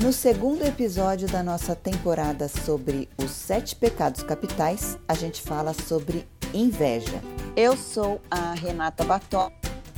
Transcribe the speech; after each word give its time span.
No 0.00 0.12
segundo 0.12 0.64
episódio 0.64 1.26
da 1.26 1.42
nossa 1.42 1.74
temporada 1.74 2.46
sobre 2.46 3.08
os 3.18 3.32
sete 3.32 3.74
pecados 3.74 4.22
capitais, 4.22 4.96
a 5.08 5.14
gente 5.14 5.42
fala 5.42 5.74
sobre 5.74 6.24
inveja. 6.54 7.20
Eu 7.56 7.76
sou 7.76 8.20
a 8.30 8.54
Renata 8.54 9.02
Bató 9.02 9.50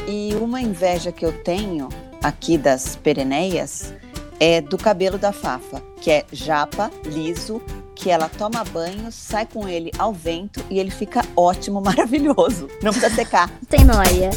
e 0.09 0.35
uma 0.37 0.63
inveja 0.63 1.13
que 1.13 1.23
eu 1.23 1.45
tenho 1.45 1.91
aqui 2.23 2.57
das 2.57 2.97
Pereneias 2.97 3.93
é 4.41 4.63
do 4.63 4.79
cabelo 4.79 5.19
da 5.19 5.33
Fafa, 5.33 5.83
que 6.01 6.11
é 6.11 6.25
japa, 6.33 6.91
liso, 7.05 7.61
que 8.01 8.11
ela 8.11 8.29
toma 8.31 8.65
banho, 8.65 9.13
sai 9.13 9.47
com 9.47 9.69
ele 9.69 9.93
ao 9.99 10.13
vento 10.13 10.65
e 10.71 10.79
ele 10.79 10.91
fica 10.91 11.23
ótimo, 11.37 11.81
maravilhoso. 11.85 12.67
Não 12.83 12.93
precisa 12.93 13.15
secar. 13.15 13.51
Tem 13.69 13.85
noia. 13.85 14.31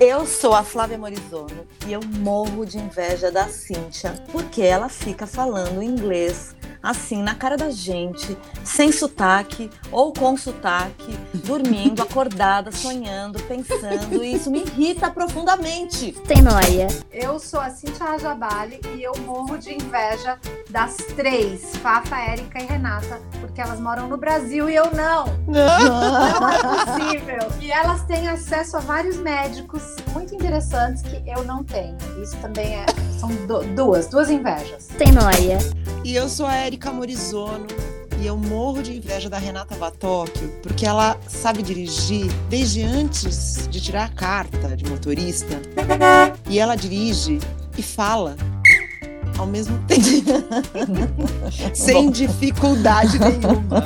Eu 0.00 0.26
sou 0.26 0.54
a 0.54 0.62
Flávia 0.62 0.96
Morizono 0.96 1.66
e 1.86 1.92
eu 1.92 2.00
morro 2.02 2.64
de 2.64 2.78
inveja 2.78 3.30
da 3.30 3.48
Cíntia, 3.48 4.14
porque 4.32 4.62
ela 4.62 4.88
fica 4.88 5.26
falando 5.26 5.82
inglês 5.82 6.56
assim, 6.88 7.22
na 7.22 7.34
cara 7.34 7.54
da 7.54 7.68
gente, 7.68 8.34
sem 8.64 8.90
sotaque 8.90 9.70
ou 9.92 10.10
com 10.10 10.38
sotaque, 10.38 11.12
dormindo, 11.34 12.02
acordada, 12.02 12.72
sonhando, 12.72 13.38
pensando, 13.42 14.24
e 14.24 14.32
isso 14.34 14.50
me 14.50 14.62
irrita 14.62 15.10
profundamente. 15.10 16.12
Tem 16.26 16.40
noia. 16.40 16.86
Eu 17.12 17.38
sou 17.38 17.60
a 17.60 17.68
Cintia 17.68 18.06
Rajabali 18.06 18.80
e 18.96 19.02
eu 19.02 19.12
morro 19.26 19.58
de 19.58 19.74
inveja 19.74 20.38
das 20.70 20.96
três, 21.14 21.76
Fafa, 21.76 22.16
Érica 22.18 22.58
e 22.58 22.64
Renata, 22.64 23.20
porque 23.58 23.62
elas 23.62 23.80
moram 23.80 24.06
no 24.06 24.16
Brasil 24.16 24.70
e 24.70 24.76
eu 24.76 24.84
não. 24.92 25.24
Não, 25.48 26.38
não 26.40 26.48
é 26.48 27.08
possível. 27.08 27.48
E 27.60 27.72
elas 27.72 28.04
têm 28.04 28.28
acesso 28.28 28.76
a 28.76 28.80
vários 28.80 29.16
médicos 29.16 29.82
muito 30.12 30.32
interessantes 30.32 31.02
que 31.02 31.20
eu 31.28 31.42
não 31.42 31.64
tenho. 31.64 31.96
Isso 32.22 32.36
também 32.36 32.76
é. 32.76 32.86
São 33.18 33.28
duas, 33.74 34.06
duas 34.06 34.30
invejas. 34.30 34.86
Tem 34.96 35.10
noia. 35.10 35.58
E 36.04 36.14
eu 36.14 36.28
sou 36.28 36.46
a 36.46 36.54
Érica 36.54 36.92
Morizono 36.92 37.66
e 38.20 38.28
eu 38.28 38.36
morro 38.36 38.80
de 38.80 38.96
inveja 38.96 39.28
da 39.28 39.38
Renata 39.38 39.74
Batóquio, 39.74 40.48
porque 40.62 40.86
ela 40.86 41.16
sabe 41.26 41.60
dirigir 41.60 42.32
desde 42.48 42.84
antes 42.84 43.66
de 43.68 43.80
tirar 43.80 44.04
a 44.04 44.08
carta 44.08 44.76
de 44.76 44.88
motorista. 44.88 45.60
E 46.48 46.60
ela 46.60 46.76
dirige 46.76 47.40
e 47.76 47.82
fala 47.82 48.36
ao 49.38 49.46
mesmo 49.46 49.78
tempo. 49.86 50.02
Sem 51.72 52.06
Bom. 52.06 52.10
dificuldade 52.10 53.18
nenhuma. 53.18 53.84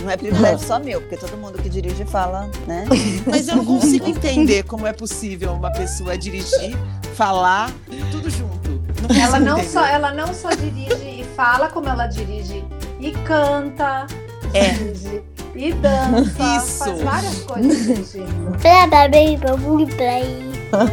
Não 0.00 0.10
é 0.10 0.16
privilégio 0.16 0.66
só 0.66 0.78
meu, 0.78 1.00
porque 1.00 1.16
todo 1.16 1.36
mundo 1.36 1.58
que 1.60 1.68
dirige 1.68 2.04
fala, 2.04 2.48
né? 2.66 2.84
Mas 3.26 3.48
eu 3.48 3.56
não 3.56 3.64
consigo 3.64 4.08
entender 4.08 4.62
como 4.62 4.86
é 4.86 4.92
possível 4.92 5.52
uma 5.52 5.70
pessoa 5.70 6.16
dirigir, 6.16 6.76
falar, 7.14 7.70
tudo 8.10 8.30
junto. 8.30 8.80
Não 9.08 9.14
ela 9.20 9.38
não 9.38 9.62
só 9.62 9.84
ela 9.84 10.12
não 10.12 10.32
só 10.32 10.50
dirige 10.50 11.20
e 11.20 11.26
fala 11.36 11.68
como 11.68 11.88
ela 11.88 12.06
dirige 12.06 12.64
e 13.00 13.10
canta, 13.10 14.06
é. 14.54 14.70
dirige 14.70 15.22
e 15.54 15.72
dança, 15.72 16.58
Isso. 16.58 16.78
faz 16.78 17.02
várias 17.02 17.38
coisas 17.42 17.78
dirigindo. 17.86 18.56
Parabéns 18.62 19.40
pra 19.40 19.56
play. 19.96 20.46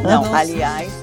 Não, 0.03 0.33
aliás, 0.33 1.02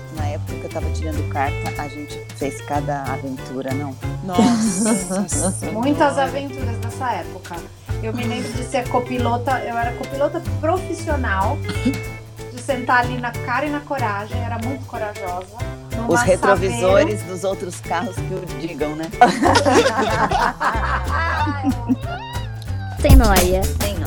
na 0.71 0.77
época 0.77 0.77
que 0.77 0.77
eu 0.77 0.81
tava 0.81 0.91
tirando 0.91 1.29
carta, 1.31 1.83
a 1.83 1.89
gente 1.89 2.21
fez 2.37 2.61
cada 2.63 3.03
aventura, 3.05 3.75
não? 3.75 3.95
Nossa. 4.25 5.53
Muitas 5.73 6.17
aventuras 6.19 6.79
nessa 6.79 7.13
época. 7.13 7.57
Eu 8.03 8.15
me 8.15 8.25
lembro 8.25 8.51
de 8.53 8.65
ser 8.65 8.89
copilota, 8.89 9.59
eu 9.61 9.77
era 9.77 9.93
copilota 9.93 10.43
profissional, 10.61 11.59
de 12.53 12.63
sentar 12.63 13.01
ali 13.01 13.19
na 13.19 13.31
cara 13.31 13.67
e 13.67 13.71
na 13.71 13.81
coragem, 13.81 14.41
era 14.43 14.59
muito 14.65 14.87
corajosa. 14.87 15.59
Os 16.09 16.23
retrovisores 16.23 17.23
dos 17.25 17.45
outros 17.45 17.79
carros 17.81 18.17
que 18.17 18.35
o 18.35 18.41
digam, 18.59 18.97
né? 18.97 19.05
Tem 23.03 23.17
noia. 23.17 23.61
Tem 23.79 23.95
noia. 23.95 24.00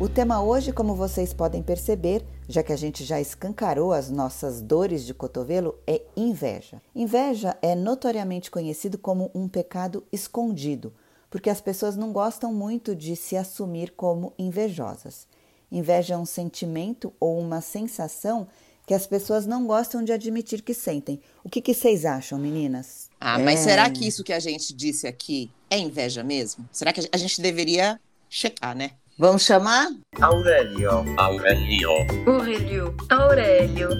O 0.00 0.08
tema 0.08 0.42
hoje, 0.42 0.72
como 0.72 0.94
vocês 0.94 1.34
podem 1.34 1.62
perceber, 1.62 2.24
já 2.48 2.62
que 2.62 2.72
a 2.72 2.76
gente 2.76 3.04
já 3.04 3.20
escancarou 3.20 3.92
as 3.92 4.08
nossas 4.08 4.62
dores 4.62 5.04
de 5.04 5.12
cotovelo, 5.12 5.78
é 5.86 6.00
inveja. 6.16 6.80
Inveja 6.94 7.54
é 7.60 7.74
notoriamente 7.74 8.50
conhecido 8.50 8.96
como 8.96 9.30
um 9.34 9.46
pecado 9.46 10.02
escondido, 10.10 10.90
porque 11.28 11.50
as 11.50 11.60
pessoas 11.60 11.96
não 11.96 12.14
gostam 12.14 12.50
muito 12.50 12.96
de 12.96 13.14
se 13.14 13.36
assumir 13.36 13.90
como 13.90 14.32
invejosas. 14.38 15.28
Inveja 15.70 16.14
é 16.14 16.16
um 16.16 16.24
sentimento 16.24 17.12
ou 17.20 17.38
uma 17.38 17.60
sensação 17.60 18.48
que 18.86 18.94
as 18.94 19.06
pessoas 19.06 19.44
não 19.44 19.66
gostam 19.66 20.02
de 20.02 20.12
admitir 20.12 20.62
que 20.62 20.72
sentem. 20.72 21.20
O 21.44 21.50
que, 21.50 21.60
que 21.60 21.74
vocês 21.74 22.06
acham, 22.06 22.38
meninas? 22.38 23.10
Ah, 23.20 23.38
mas 23.38 23.60
é... 23.60 23.64
será 23.64 23.90
que 23.90 24.08
isso 24.08 24.24
que 24.24 24.32
a 24.32 24.40
gente 24.40 24.72
disse 24.72 25.06
aqui 25.06 25.50
é 25.68 25.78
inveja 25.78 26.24
mesmo? 26.24 26.66
Será 26.72 26.90
que 26.90 27.06
a 27.12 27.18
gente 27.18 27.42
deveria 27.42 28.00
checar, 28.30 28.74
né? 28.74 28.92
Vamos 29.20 29.42
chamar? 29.42 29.90
Aurélio. 30.18 31.04
Aurélio. 31.18 31.90
Aurélio. 32.26 32.96
Aurélio. 33.10 33.90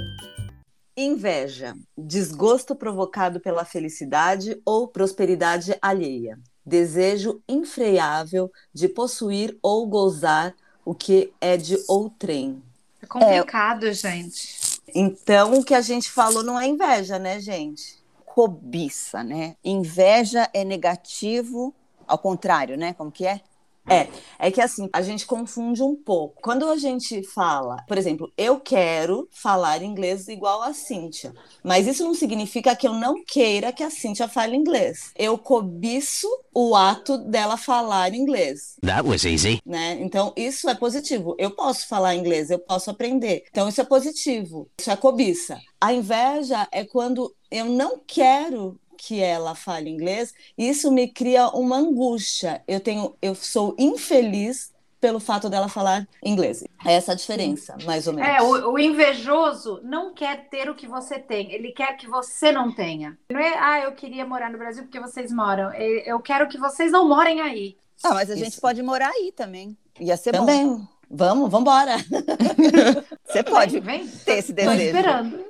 Inveja, 0.96 1.74
desgosto 1.94 2.74
provocado 2.74 3.38
pela 3.38 3.66
felicidade 3.66 4.58
ou 4.64 4.88
prosperidade 4.88 5.76
alheia. 5.82 6.38
Desejo 6.64 7.42
infreável 7.46 8.50
de 8.72 8.88
possuir 8.88 9.58
ou 9.62 9.86
gozar 9.86 10.54
o 10.86 10.94
que 10.94 11.30
é 11.38 11.58
de 11.58 11.76
outrem. 11.86 12.62
É 13.02 13.06
complicado, 13.06 13.88
é... 13.88 13.92
gente. 13.92 14.80
Então, 14.94 15.58
o 15.58 15.62
que 15.62 15.74
a 15.74 15.82
gente 15.82 16.10
falou 16.10 16.42
não 16.42 16.58
é 16.58 16.66
inveja, 16.66 17.18
né, 17.18 17.38
gente? 17.40 18.02
Cobiça, 18.24 19.22
né? 19.22 19.54
Inveja 19.62 20.48
é 20.54 20.64
negativo, 20.64 21.74
ao 22.08 22.16
contrário, 22.16 22.78
né? 22.78 22.94
Como 22.94 23.12
que 23.12 23.26
é? 23.26 23.42
É, 23.88 24.06
é 24.38 24.50
que 24.50 24.60
assim, 24.60 24.88
a 24.92 25.02
gente 25.02 25.26
confunde 25.26 25.82
um 25.82 25.96
pouco. 25.96 26.40
Quando 26.42 26.68
a 26.68 26.76
gente 26.76 27.22
fala, 27.22 27.76
por 27.88 27.98
exemplo, 27.98 28.32
eu 28.36 28.60
quero 28.60 29.28
falar 29.30 29.82
inglês 29.82 30.28
igual 30.28 30.62
a 30.62 30.72
Cíntia, 30.72 31.32
mas 31.64 31.86
isso 31.86 32.04
não 32.04 32.14
significa 32.14 32.76
que 32.76 32.86
eu 32.86 32.92
não 32.92 33.24
queira 33.24 33.72
que 33.72 33.82
a 33.82 33.90
Cíntia 33.90 34.28
fale 34.28 34.56
inglês. 34.56 35.10
Eu 35.16 35.36
cobiço 35.38 36.28
o 36.54 36.74
ato 36.74 37.18
dela 37.18 37.56
falar 37.56 38.14
inglês. 38.14 38.76
That 38.82 39.06
was 39.08 39.24
easy. 39.24 39.60
Né? 39.64 39.98
Então, 40.00 40.32
isso 40.36 40.68
é 40.68 40.74
positivo. 40.74 41.34
Eu 41.38 41.50
posso 41.50 41.88
falar 41.88 42.14
inglês, 42.14 42.50
eu 42.50 42.58
posso 42.58 42.90
aprender. 42.90 43.44
Então, 43.50 43.68
isso 43.68 43.80
é 43.80 43.84
positivo. 43.84 44.68
Isso 44.78 44.90
é 44.90 44.96
cobiça. 44.96 45.58
A 45.80 45.92
inveja 45.92 46.68
é 46.70 46.84
quando 46.84 47.34
eu 47.50 47.64
não 47.66 48.00
quero 48.06 48.78
que 49.00 49.22
ela 49.22 49.54
fale 49.54 49.88
inglês, 49.88 50.34
isso 50.58 50.92
me 50.92 51.08
cria 51.08 51.48
uma 51.48 51.76
angústia. 51.76 52.62
Eu 52.68 52.80
tenho, 52.80 53.16
eu 53.22 53.34
sou 53.34 53.74
infeliz 53.78 54.72
pelo 55.00 55.18
fato 55.18 55.48
dela 55.48 55.68
falar 55.70 56.06
inglês. 56.22 56.62
É 56.84 56.92
essa 56.92 57.12
a 57.12 57.14
diferença, 57.14 57.78
mais 57.86 58.06
ou 58.06 58.12
menos. 58.12 58.30
É, 58.30 58.42
o, 58.42 58.72
o, 58.72 58.78
invejoso 58.78 59.80
não 59.82 60.12
quer 60.12 60.50
ter 60.50 60.68
o 60.68 60.74
que 60.74 60.86
você 60.86 61.18
tem, 61.18 61.50
ele 61.50 61.72
quer 61.72 61.96
que 61.96 62.06
você 62.06 62.52
não 62.52 62.70
tenha. 62.70 63.18
Não 63.30 63.40
é, 63.40 63.58
ah, 63.58 63.80
eu 63.80 63.92
queria 63.92 64.26
morar 64.26 64.50
no 64.50 64.58
Brasil 64.58 64.82
porque 64.82 65.00
vocês 65.00 65.32
moram. 65.32 65.72
Eu 65.72 66.20
quero 66.20 66.46
que 66.46 66.58
vocês 66.58 66.92
não 66.92 67.08
morem 67.08 67.40
aí. 67.40 67.78
Ah, 68.04 68.12
mas 68.12 68.30
a 68.30 68.34
Isso. 68.34 68.44
gente 68.44 68.60
pode 68.60 68.82
morar 68.82 69.08
aí 69.08 69.32
também. 69.34 69.74
Ia 69.98 70.16
ser 70.18 70.32
também. 70.32 70.66
bom. 70.66 70.86
Vamos, 71.10 71.50
vamos 71.50 71.62
embora. 71.62 71.96
Você 73.26 73.42
pode 73.42 73.80
vem, 73.80 74.04
vem. 74.04 74.08
ter 74.24 74.38
esse 74.38 74.52
desejo. 74.52 74.76
Tô 74.76 74.82
esperando. 74.84 75.44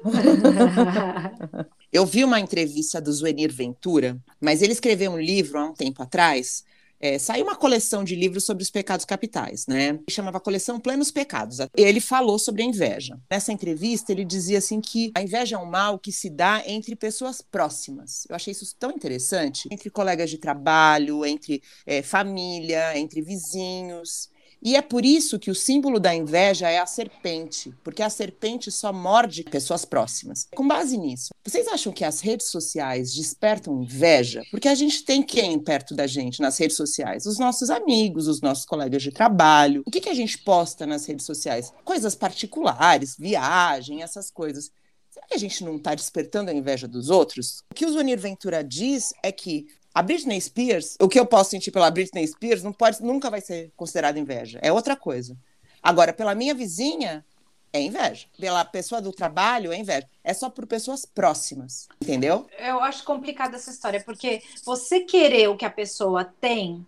Eu 1.92 2.06
vi 2.06 2.24
uma 2.24 2.40
entrevista 2.40 3.00
do 3.00 3.12
Zuenir 3.12 3.52
Ventura, 3.52 4.16
mas 4.40 4.62
ele 4.62 4.72
escreveu 4.72 5.10
um 5.10 5.20
livro 5.20 5.58
há 5.58 5.66
um 5.66 5.74
tempo 5.74 6.02
atrás. 6.02 6.64
É, 7.02 7.18
saiu 7.18 7.44
uma 7.44 7.56
coleção 7.56 8.04
de 8.04 8.14
livros 8.14 8.44
sobre 8.44 8.62
os 8.62 8.70
pecados 8.70 9.06
capitais, 9.06 9.66
né? 9.66 9.98
Chamava 10.08 10.38
Coleção 10.38 10.78
Plenos 10.78 11.10
Pecados. 11.10 11.58
Ele 11.74 12.00
falou 12.00 12.38
sobre 12.38 12.62
a 12.62 12.66
inveja. 12.66 13.18
Nessa 13.30 13.52
entrevista, 13.52 14.12
ele 14.12 14.24
dizia 14.24 14.58
assim 14.58 14.80
que 14.80 15.10
a 15.14 15.22
inveja 15.22 15.56
é 15.56 15.58
um 15.58 15.64
mal 15.64 15.98
que 15.98 16.12
se 16.12 16.30
dá 16.30 16.62
entre 16.66 16.94
pessoas 16.94 17.40
próximas. 17.42 18.26
Eu 18.28 18.36
achei 18.36 18.52
isso 18.52 18.72
tão 18.78 18.90
interessante. 18.90 19.66
Entre 19.72 19.90
colegas 19.90 20.30
de 20.30 20.36
trabalho, 20.38 21.24
entre 21.24 21.62
é, 21.86 22.02
família, 22.02 22.96
entre 22.96 23.22
vizinhos. 23.22 24.29
E 24.62 24.76
é 24.76 24.82
por 24.82 25.04
isso 25.04 25.38
que 25.38 25.50
o 25.50 25.54
símbolo 25.54 25.98
da 25.98 26.14
inveja 26.14 26.68
é 26.68 26.78
a 26.78 26.86
serpente, 26.86 27.74
porque 27.82 28.02
a 28.02 28.10
serpente 28.10 28.70
só 28.70 28.92
morde 28.92 29.42
pessoas 29.44 29.84
próximas. 29.84 30.46
Com 30.54 30.68
base 30.68 30.98
nisso, 30.98 31.30
vocês 31.44 31.66
acham 31.68 31.92
que 31.92 32.04
as 32.04 32.20
redes 32.20 32.48
sociais 32.48 33.14
despertam 33.14 33.82
inveja? 33.82 34.42
Porque 34.50 34.68
a 34.68 34.74
gente 34.74 35.02
tem 35.02 35.22
quem 35.22 35.58
perto 35.58 35.94
da 35.94 36.06
gente 36.06 36.42
nas 36.42 36.58
redes 36.58 36.76
sociais? 36.76 37.24
Os 37.24 37.38
nossos 37.38 37.70
amigos, 37.70 38.28
os 38.28 38.42
nossos 38.42 38.66
colegas 38.66 39.02
de 39.02 39.10
trabalho. 39.10 39.82
O 39.86 39.90
que, 39.90 40.00
que 40.00 40.10
a 40.10 40.14
gente 40.14 40.36
posta 40.38 40.86
nas 40.86 41.06
redes 41.06 41.24
sociais? 41.24 41.72
Coisas 41.84 42.14
particulares, 42.14 43.16
viagem, 43.18 44.02
essas 44.02 44.30
coisas. 44.30 44.70
Será 45.10 45.26
que 45.26 45.34
a 45.34 45.38
gente 45.38 45.64
não 45.64 45.76
está 45.76 45.94
despertando 45.94 46.50
a 46.50 46.54
inveja 46.54 46.86
dos 46.86 47.10
outros? 47.10 47.64
O 47.70 47.74
que 47.74 47.84
o 47.86 47.92
Zonir 47.92 48.18
Ventura 48.18 48.62
diz 48.62 49.12
é 49.22 49.32
que 49.32 49.66
a 49.94 50.02
Britney 50.02 50.40
Spears, 50.40 50.96
o 51.00 51.08
que 51.08 51.18
eu 51.18 51.26
posso 51.26 51.50
sentir 51.50 51.70
pela 51.70 51.90
Britney 51.90 52.26
Spears 52.26 52.62
não 52.62 52.72
pode, 52.72 53.02
nunca 53.02 53.28
vai 53.30 53.40
ser 53.40 53.72
considerado 53.76 54.18
inveja. 54.18 54.58
É 54.62 54.72
outra 54.72 54.96
coisa. 54.96 55.36
Agora, 55.82 56.12
pela 56.12 56.34
minha 56.34 56.54
vizinha, 56.54 57.24
é 57.72 57.80
inveja. 57.80 58.26
Pela 58.38 58.64
pessoa 58.64 59.00
do 59.00 59.12
trabalho, 59.12 59.72
é 59.72 59.76
inveja. 59.76 60.06
É 60.22 60.32
só 60.34 60.50
por 60.50 60.66
pessoas 60.66 61.04
próximas, 61.04 61.88
entendeu? 62.00 62.46
Eu 62.58 62.80
acho 62.80 63.04
complicada 63.04 63.56
essa 63.56 63.70
história, 63.70 64.02
porque 64.04 64.42
você 64.64 65.00
querer 65.00 65.48
o 65.48 65.56
que 65.56 65.64
a 65.64 65.70
pessoa 65.70 66.24
tem, 66.24 66.86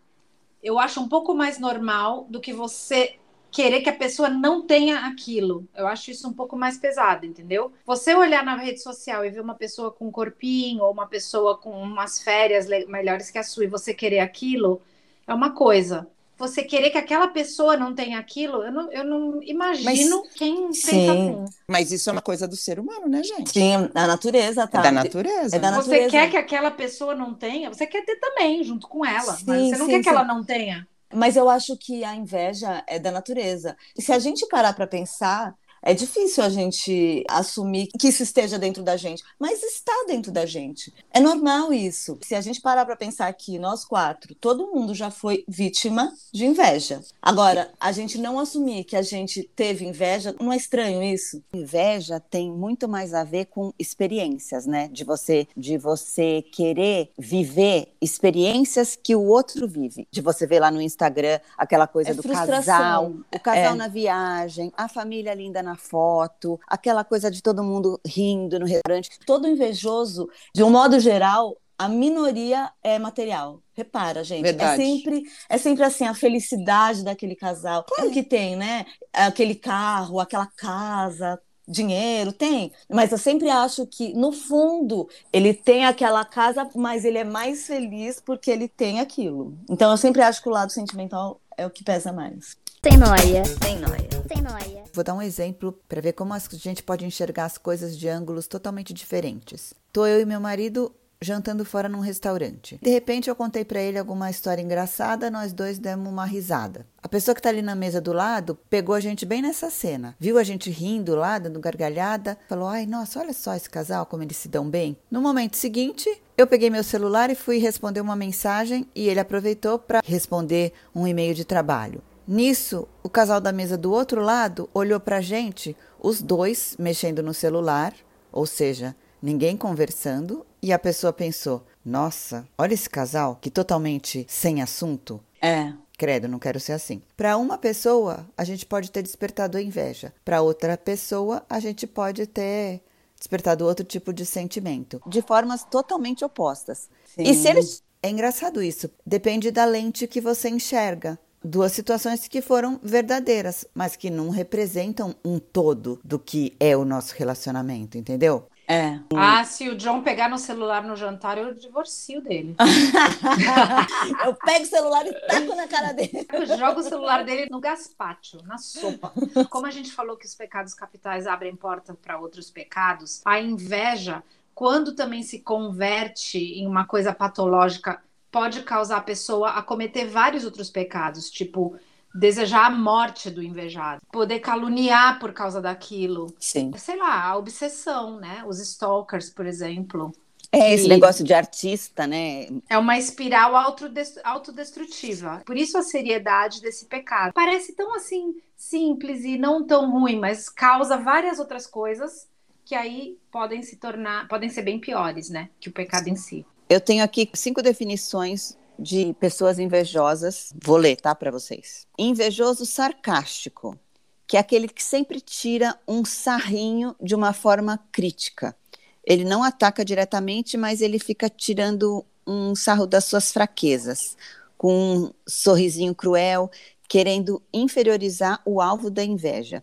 eu 0.63 0.79
acho 0.79 1.01
um 1.01 1.09
pouco 1.09 1.35
mais 1.35 1.59
normal 1.59 2.27
do 2.29 2.41
que 2.41 2.53
você 2.53 3.17
querer 3.53 3.83
que 3.83 3.91
a 3.91 3.95
pessoa 3.95 4.31
não 4.31 4.67
tenha 4.67 5.07
aquilo. 5.07 5.69
Eu 5.77 5.87
acho 5.87 6.11
isso 6.11 6.27
um 6.27 6.33
pouco 6.33 6.57
mais 6.57 6.79
pesado, 6.79 7.27
entendeu? 7.27 7.71
Você 7.85 8.15
olhar 8.15 8.43
na 8.43 8.57
rede 8.57 8.83
social 8.83 9.25
e 9.25 9.31
ver 9.31 9.41
uma 9.41 9.55
pessoa 9.55 9.93
com 9.93 10.09
um 10.09 10.11
corpinho 10.11 10.83
ou 10.83 10.91
uma 10.91 11.07
pessoa 11.07 11.59
com 11.59 11.71
umas 11.71 12.23
férias 12.23 12.67
melhores 12.89 13.31
que 13.31 13.39
a 13.39 13.43
sua 13.43 13.65
e 13.65 13.69
você 13.69 13.93
querer 13.93 14.21
aquilo, 14.21 14.81
é 15.27 15.35
uma 15.35 15.51
coisa. 15.51 16.09
Você 16.39 16.65
querer 16.65 16.91
que 16.91 16.99
aquela 16.99 17.29
pessoa 17.29 17.77
não 17.77 17.95
tenha 17.95 18.19
aquilo, 18.19 18.65
eu 18.65 18.73
não, 18.73 18.91
eu 18.91 19.05
não 19.05 19.43
imagino 19.43 20.23
Mas, 20.25 20.33
quem 20.35 20.73
sim. 20.73 20.91
pensa 20.91 21.13
assim. 21.13 21.45
Mas 21.69 21.93
isso 21.93 22.09
é 22.09 22.13
uma 22.13 22.23
coisa 22.23 22.49
do 22.49 22.57
ser 22.57 22.81
humano, 22.81 23.07
né, 23.07 23.23
gente? 23.23 23.51
Sim, 23.51 23.89
da 23.95 24.09
natureza, 24.09 24.67
tá? 24.67 24.81
É 24.81 24.83
da 24.83 24.91
natureza. 24.91 25.55
É 25.55 25.59
da 25.59 25.71
né? 25.71 25.77
Você 25.77 25.91
natureza. 25.91 26.11
quer 26.11 26.31
que 26.31 26.37
aquela 26.37 26.71
pessoa 26.71 27.15
não 27.15 27.33
tenha, 27.33 27.69
você 27.73 27.87
quer 27.87 28.05
ter 28.05 28.17
também, 28.17 28.65
junto 28.65 28.89
com 28.89 29.07
ela. 29.07 29.37
Sim, 29.37 29.45
mas 29.47 29.69
você 29.69 29.77
não 29.77 29.87
sim, 29.87 29.93
quer 29.93 30.03
que 30.03 30.09
ela 30.09 30.25
não 30.25 30.43
tenha. 30.43 30.89
Mas 31.13 31.37
eu 31.37 31.49
acho 31.49 31.77
que 31.77 32.05
a 32.05 32.15
inveja 32.15 32.83
é 32.87 32.99
da 32.99 33.11
natureza. 33.11 33.77
E 33.97 34.03
se 34.03 34.13
a 34.13 34.19
gente 34.19 34.47
parar 34.49 34.73
para 34.75 34.87
pensar, 34.87 35.55
é 35.83 35.95
difícil 35.95 36.43
a 36.45 36.49
gente 36.49 37.25
assumir 37.29 37.89
que 37.99 38.09
isso 38.09 38.23
esteja 38.23 38.59
dentro 38.59 38.83
da 38.83 38.97
gente, 38.97 39.23
mas 39.39 39.63
está 39.63 39.93
dentro 40.07 40.31
da 40.33 40.47
gente. 40.47 40.93
É 41.13 41.21
normal 41.21 41.73
isso. 41.73 42.19
Se 42.23 42.35
a 42.35 42.41
gente 42.41 42.61
parar 42.61 42.85
para 42.87 42.97
pensar 42.97 43.27
aqui, 43.29 43.59
nós 43.59 43.85
quatro, 43.85 44.35
todo 44.35 44.69
mundo 44.69 44.95
já 44.95 45.11
foi 45.11 45.45
vítima 45.49 46.13
de 46.33 46.45
inveja. 46.47 47.01
Agora, 47.21 47.71
a 47.81 47.93
gente 47.93 48.19
não 48.19 48.39
assumir 48.39 48.85
que 48.85 48.97
a 48.97 49.03
gente 49.03 49.43
teve 49.57 49.85
inveja, 49.85 50.35
não 50.41 50.53
é 50.53 50.57
estranho 50.57 51.03
isso? 51.03 51.43
Inveja 51.53 52.21
tem 52.21 52.51
muito 52.51 52.89
mais 52.89 53.13
a 53.15 53.25
ver 53.25 53.47
com 53.47 53.73
experiências, 53.79 54.67
né? 54.67 54.89
De 54.89 55.05
você, 55.05 55.47
de 55.57 55.77
você 55.79 56.43
querer 56.53 57.11
viver 57.19 57.89
experiências 58.01 58.97
que 58.97 59.15
o 59.15 59.23
outro 59.25 59.67
vive. 59.69 60.07
De 60.11 60.21
você 60.21 60.47
ver 60.47 60.61
lá 60.61 60.71
no 60.71 60.81
Instagram 60.81 61.41
aquela 61.57 61.87
coisa 61.87 62.11
É 62.11 62.15
do 62.15 62.23
frustração. 62.23 62.51
casal, 62.57 63.13
o 63.35 63.41
casal 63.41 63.73
É. 63.73 63.75
na 63.75 63.89
viagem, 63.89 64.73
a 64.77 64.89
família 64.89 65.35
linda 65.35 65.63
na 65.63 65.72
foto, 65.77 66.59
aquela 66.67 67.05
coisa 67.05 67.31
de 67.31 67.43
todo 67.43 67.63
mundo 67.63 68.01
rindo 68.07 68.59
no 68.59 68.67
restaurante. 68.67 69.11
Todo 69.27 69.49
invejoso, 69.49 70.29
de 70.55 70.63
um 70.63 70.71
modo 70.71 70.99
geral, 71.01 71.57
a 71.79 71.89
minoria 71.89 72.71
é 72.83 72.99
material. 72.99 73.61
Repara, 73.75 74.23
gente. 74.23 74.43
Verdade. 74.43 74.81
É 74.81 74.85
sempre, 74.85 75.23
é 75.49 75.59
sempre 75.59 75.83
assim, 75.83 76.07
a 76.07 76.15
felicidade 76.15 77.03
daquele 77.03 77.35
casal. 77.35 77.85
Claro 77.85 78.11
que 78.11 78.23
tem, 78.23 78.55
né? 78.55 78.87
Aquele 79.13 79.55
carro, 79.55 80.21
aquela 80.21 80.47
casa, 80.47 81.41
dinheiro, 81.67 82.33
tem. 82.33 82.73
Mas 82.89 83.11
eu 83.11 83.19
sempre 83.19 83.51
acho 83.51 83.87
que, 83.87 84.15
no 84.15 84.31
fundo, 84.31 85.09
ele 85.33 85.53
tem 85.55 85.85
aquela 85.85 86.25
casa, 86.25 86.69
mas 86.75 87.05
ele 87.05 87.19
é 87.19 87.25
mais 87.25 87.67
feliz 87.67 88.21
porque 88.21 88.51
ele 88.51 88.69
tem 88.69 89.01
aquilo. 89.01 89.57
Então 89.69 89.91
eu 89.91 89.97
sempre 89.97 90.23
acho 90.23 90.43
que 90.43 90.49
o 90.49 90.53
lado 90.53 90.71
sentimental 90.71 91.41
é 91.57 91.67
o 91.67 91.71
que 91.71 91.83
pesa 91.83 92.13
mais. 92.13 92.57
Sem 92.85 92.99
noia. 92.99 93.45
Sem 93.63 93.79
noia. 93.79 94.09
Sem 94.27 94.43
noia. 94.43 94.83
Vou 94.93 95.05
dar 95.05 95.15
um 95.15 95.23
exemplo 95.23 95.73
para 95.89 96.01
ver 96.01 96.15
como 96.15 96.35
a 96.35 96.39
gente 96.55 96.83
pode 96.83 97.07
enxergar 97.07 97.45
as 97.45 97.57
coisas 97.57 97.97
de 97.97 98.09
ângulos 98.09 98.49
totalmente 98.49 98.93
diferentes. 98.93 99.73
Tô 99.93 100.05
eu 100.05 100.21
e 100.21 100.25
meu 100.27 100.41
marido 100.41 100.93
jantando 101.21 101.65
fora 101.65 101.89
num 101.89 102.01
restaurante. 102.01 102.81
De 102.83 102.91
repente 102.91 103.31
eu 103.31 103.37
contei 103.37 103.65
para 103.65 103.81
ele 103.81 104.01
alguma 104.01 104.29
história 104.29 104.61
engraçada, 104.61 105.31
nós 105.31 105.53
dois 105.53 105.79
demos 105.79 106.09
uma 106.09 106.27
risada. 106.27 106.85
A 107.01 107.09
pessoa 107.09 107.37
que 107.37 107.41
tá 107.41 107.51
ali 107.51 107.63
na 107.63 107.77
mesa 107.77 108.01
do 108.01 108.13
lado 108.13 108.59
pegou 108.69 108.97
a 108.97 109.01
gente 109.01 109.25
bem 109.25 109.41
nessa 109.41 109.71
cena. 109.71 110.17
Viu 110.19 110.37
a 110.37 110.43
gente 110.43 110.69
rindo 110.69 111.15
lá, 111.15 111.39
dando 111.39 111.61
gargalhada, 111.61 112.37
falou: 112.49 112.67
"Ai, 112.67 112.85
nossa, 112.85 113.21
olha 113.21 113.33
só 113.33 113.55
esse 113.55 113.71
casal 113.71 114.07
como 114.07 114.25
eles 114.25 114.39
se 114.39 114.49
dão 114.49 114.69
bem". 114.69 114.97
No 115.09 115.23
momento 115.23 115.57
seguinte, 115.57 116.11
eu 116.37 116.49
peguei 116.49 116.69
meu 116.69 116.83
celular 116.83 117.31
e 117.31 117.37
fui 117.37 117.59
responder 117.59 118.01
uma 118.01 118.17
mensagem 118.17 118.89
e 118.93 119.09
ele 119.09 119.21
aproveitou 119.21 119.79
para 119.79 120.03
responder 120.05 120.73
um 120.93 121.07
e-mail 121.07 121.33
de 121.33 121.45
trabalho. 121.45 122.03
Nisso, 122.27 122.89
o 123.03 123.09
casal 123.09 123.41
da 123.41 123.53
mesa 123.53 123.77
do 123.77 123.93
outro 123.93 124.21
lado 124.21 124.71
olhou 124.73 125.01
pra 125.01 125.21
gente, 125.21 125.77
os 126.01 126.23
dois 126.23 126.77
mexendo 126.79 127.23
no 127.23 127.35
celular, 127.35 127.95
ou 128.31 128.47
seja, 128.47 128.95
ninguém 129.21 129.57
conversando, 129.57 130.47
e 130.63 130.73
a 130.73 130.79
pessoa 130.79 131.13
pensou: 131.13 131.65
"Nossa, 131.85 132.47
olha 132.57 132.75
esse 132.75 132.89
casal 132.89 133.37
que 133.41 133.51
totalmente 133.51 134.25
sem 134.29 134.63
assunto". 134.63 135.21
É. 135.41 135.73
Credo, 135.99 136.27
não 136.27 136.39
quero 136.39 136.59
ser 136.59 136.73
assim. 136.73 137.03
Para 137.17 137.37
uma 137.37 137.59
pessoa, 137.59 138.27
a 138.37 138.45
gente 138.45 138.67
pode 138.67 138.91
ter 138.91 139.03
despertado 139.03 139.57
a 139.59 139.63
inveja. 139.63 140.13
Para 140.25 140.43
outra 140.43 140.77
pessoa, 140.77 141.45
a 141.49 141.61
gente 141.61 141.87
pode 141.87 142.27
ter 142.27 142.83
despertado 143.17 143.65
outro 143.65 143.85
tipo 143.85 144.13
de 144.13 144.27
sentimento. 144.27 145.01
De 145.07 145.23
formas 145.23 145.63
totalmente 145.65 146.25
opostas. 146.25 146.89
E 147.17 147.35
se 147.35 147.49
eles. 147.49 147.83
É 148.03 148.11
engraçado 148.11 148.61
isso. 148.61 148.91
Depende 149.07 149.53
da 149.53 149.65
lente 149.65 150.09
que 150.09 150.21
você 150.21 150.49
enxerga. 150.49 151.17
Duas 151.45 151.73
situações 151.73 152.29
que 152.29 152.41
foram 152.41 152.79
verdadeiras, 152.83 153.67
mas 153.75 153.97
que 153.97 154.11
não 154.11 154.31
representam 154.31 155.15
um 155.25 155.39
todo 155.39 156.01
do 156.05 156.19
que 156.19 156.55
é 156.61 156.77
o 156.77 156.85
nosso 156.85 157.15
relacionamento, 157.17 157.99
entendeu? 157.99 158.47
É. 158.69 159.01
Ah, 159.15 159.45
se 159.45 159.69
o 159.69 159.77
John 159.77 160.03
pegar 160.03 160.29
no 160.29 160.39
celular 160.39 160.85
no 160.85 160.97
jantar, 160.97 161.37
eu 161.37 161.53
divorcio 161.53 162.23
dele. 162.23 162.55
eu 164.25 164.35
pego 164.35 164.65
o 164.65 164.67
celular 164.67 165.07
e 165.07 165.13
taco 165.13 165.55
na 165.55 165.67
cara 165.67 165.93
dele. 165.93 166.27
Eu 166.33 166.47
jogo 166.57 166.81
o 166.81 166.83
celular 166.83 167.25
dele 167.25 167.51
no 167.51 167.61
gaspátio, 167.61 168.41
na 168.45 168.59
sopa. 168.59 169.13
Como 169.51 169.67
a 169.67 169.71
gente 169.71 169.93
falou 169.93 170.17
que 170.17 170.27
os 170.27 170.35
pecados 170.35 170.75
capitais 170.75 171.27
abrem 171.27 171.57
porta 171.57 171.93
para 171.93 172.19
outros 172.19 172.51
pecados, 172.51 173.21
a 173.25 173.41
inveja, 173.41 174.23
quando 174.55 174.95
também 174.95 175.23
se 175.23 175.41
converte 175.41 176.39
em 176.39 176.67
uma 176.67 176.87
coisa 176.87 177.13
patológica, 177.13 178.01
pode 178.33 178.63
causar 178.63 178.97
a 178.97 179.03
pessoa 179.03 179.51
a 179.51 179.63
cometer 179.63 180.07
vários 180.07 180.45
outros 180.45 180.71
pecados, 180.71 181.31
tipo 181.31 181.77
desejar 182.15 182.67
a 182.67 182.71
morte 182.71 183.31
do 183.31 183.43
invejado, 183.43 184.03
poder 184.13 184.41
caluniar 184.41 185.19
por 185.19 185.33
causa 185.33 185.61
daquilo. 185.63 186.35
Sim. 186.39 186.73
Sei 186.77 186.97
lá, 186.97 187.23
a 187.25 187.37
obsessão, 187.37 188.19
né? 188.19 188.45
Os 188.47 188.59
stalkers, 188.59 189.31
por 189.31 189.47
exemplo. 189.47 190.13
É 190.51 190.75
esse 190.75 190.87
negócio 190.87 191.25
de 191.25 191.33
artista, 191.33 192.07
né? 192.07 192.49
É 192.69 192.77
uma 192.77 192.99
espiral 192.99 193.57
autodes- 193.57 194.19
autodestrutiva. 194.23 195.43
Por 195.47 195.57
isso 195.57 195.79
a 195.79 195.83
seriedade 195.83 196.61
desse 196.61 196.85
pecado. 196.85 197.33
Parece 197.33 197.75
tão 197.75 197.95
assim 197.95 198.35
simples 198.55 199.25
e 199.25 199.39
não 199.39 199.67
tão 199.67 199.91
ruim, 199.91 200.19
mas 200.19 200.51
causa 200.51 200.99
várias 200.99 201.39
outras 201.39 201.67
coisas 201.67 202.29
que 202.67 202.75
aí 202.75 203.19
podem 203.31 203.63
se 203.63 203.77
tornar, 203.77 204.29
podem 204.29 204.51
ser 204.51 204.63
bem 204.63 204.79
piores, 204.79 205.31
né? 205.31 205.49
Que 205.59 205.71
o 205.71 205.73
pecado 205.73 206.09
em 206.09 206.17
si. 206.17 206.45
Eu 206.73 206.81
tenho 206.81 207.05
aqui 207.05 207.29
cinco 207.35 207.61
definições 207.61 208.57
de 208.79 209.15
pessoas 209.21 209.59
invejosas. 209.59 210.55
Vou 210.65 210.79
ler, 210.79 210.97
tá, 210.97 211.15
para 211.15 211.31
vocês. 211.31 211.87
Invejoso 211.99 212.65
sarcástico, 212.65 213.79
que 214.27 214.39
é 214.39 214.41
aquele 214.41 214.67
que 214.67 214.83
sempre 214.83 215.21
tira 215.21 215.79
um 215.87 216.03
sarrinho 216.03 216.97
de 216.99 217.15
uma 217.15 217.35
forma 217.35 217.79
crítica. 217.93 218.57
Ele 219.05 219.23
não 219.23 219.45
ataca 219.45 219.85
diretamente, 219.85 220.57
mas 220.57 220.81
ele 220.81 220.99
fica 220.99 221.29
tirando 221.29 222.07
um 222.27 222.55
sarro 222.55 222.87
das 222.87 223.05
suas 223.05 223.31
fraquezas, 223.31 224.17
com 224.57 224.73
um 224.75 225.11
sorrisinho 225.29 225.95
cruel, 225.95 226.51
querendo 226.89 227.43
inferiorizar 227.53 228.41
o 228.47 228.63
alvo 228.63 228.89
da 228.89 229.05
inveja. 229.05 229.63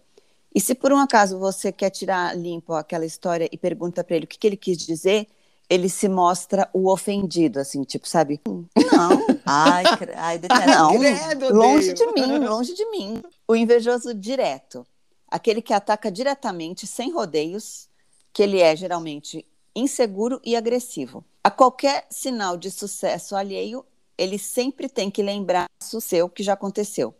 E 0.53 0.61
se 0.61 0.75
por 0.75 0.93
um 0.93 0.97
acaso 0.99 1.39
você 1.39 1.71
quer 1.71 1.89
tirar 1.89 2.37
limpo 2.37 2.73
aquela 2.73 3.05
história 3.05 3.49
e 3.51 3.57
pergunta 3.57 4.03
para 4.03 4.15
ele 4.15 4.25
o 4.25 4.27
que, 4.27 4.37
que 4.37 4.45
ele 4.45 4.57
quis 4.57 4.77
dizer, 4.77 5.27
ele 5.69 5.87
se 5.87 6.09
mostra 6.09 6.67
o 6.73 6.91
ofendido, 6.91 7.59
assim, 7.59 7.83
tipo, 7.83 8.07
sabe? 8.07 8.41
Não, 8.45 9.25
Ai, 9.45 9.83
ai 10.15 10.37
detesto. 10.39 10.65
não, 10.67 10.97
credo, 10.99 11.53
longe 11.53 11.91
odeio. 11.91 11.95
de 11.95 12.21
mim, 12.21 12.37
longe 12.43 12.73
de 12.73 12.85
mim. 12.89 13.21
O 13.47 13.55
invejoso 13.55 14.13
direto, 14.13 14.85
aquele 15.27 15.61
que 15.61 15.73
ataca 15.73 16.11
diretamente, 16.11 16.87
sem 16.87 17.11
rodeios, 17.11 17.87
que 18.33 18.41
ele 18.41 18.59
é 18.59 18.75
geralmente 18.75 19.45
inseguro 19.75 20.41
e 20.43 20.55
agressivo. 20.55 21.23
A 21.43 21.51
qualquer 21.51 22.07
sinal 22.09 22.57
de 22.57 22.71
sucesso 22.71 23.35
alheio, 23.35 23.85
ele 24.17 24.37
sempre 24.39 24.89
tem 24.89 25.09
que 25.11 25.21
lembrar 25.23 25.67
o 25.93 26.01
seu 26.01 26.27
que 26.27 26.43
já 26.43 26.53
aconteceu. 26.53 27.13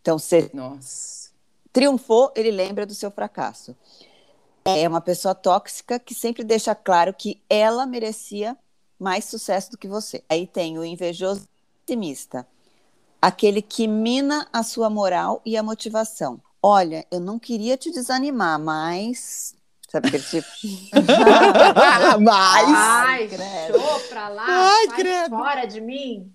Então, 0.00 0.18
se 0.18 0.50
Nossa. 0.54 1.30
triunfou, 1.72 2.30
ele 2.36 2.50
lembra 2.50 2.84
do 2.84 2.94
seu 2.94 3.10
fracasso. 3.10 3.74
É 4.64 4.88
uma 4.88 5.00
pessoa 5.00 5.34
tóxica 5.34 5.98
que 5.98 6.14
sempre 6.14 6.42
deixa 6.42 6.74
claro 6.74 7.12
que 7.12 7.40
ela 7.50 7.84
merecia 7.84 8.56
mais 8.98 9.26
sucesso 9.26 9.70
do 9.70 9.78
que 9.78 9.86
você. 9.86 10.24
Aí 10.28 10.46
tem 10.46 10.78
o 10.78 10.84
invejoso 10.84 11.46
pessimista, 11.84 12.46
aquele 13.20 13.60
que 13.60 13.86
mina 13.86 14.48
a 14.52 14.62
sua 14.62 14.88
moral 14.88 15.42
e 15.44 15.56
a 15.56 15.62
motivação. 15.62 16.40
Olha, 16.62 17.04
eu 17.10 17.20
não 17.20 17.38
queria 17.38 17.76
te 17.76 17.90
desanimar, 17.90 18.58
mas. 18.58 19.54
Sabe 19.90 20.08
aquele 20.08 20.24
tipo? 20.24 20.48
Mas. 22.20 22.68
Ai, 22.74 23.28
credo. 23.28 23.78
show 23.78 24.00
pra 24.08 24.28
lá, 24.28 24.44
Ai, 24.48 24.86
sai 24.88 24.96
credo. 24.96 25.36
fora 25.36 25.66
de 25.66 25.80
mim. 25.80 26.32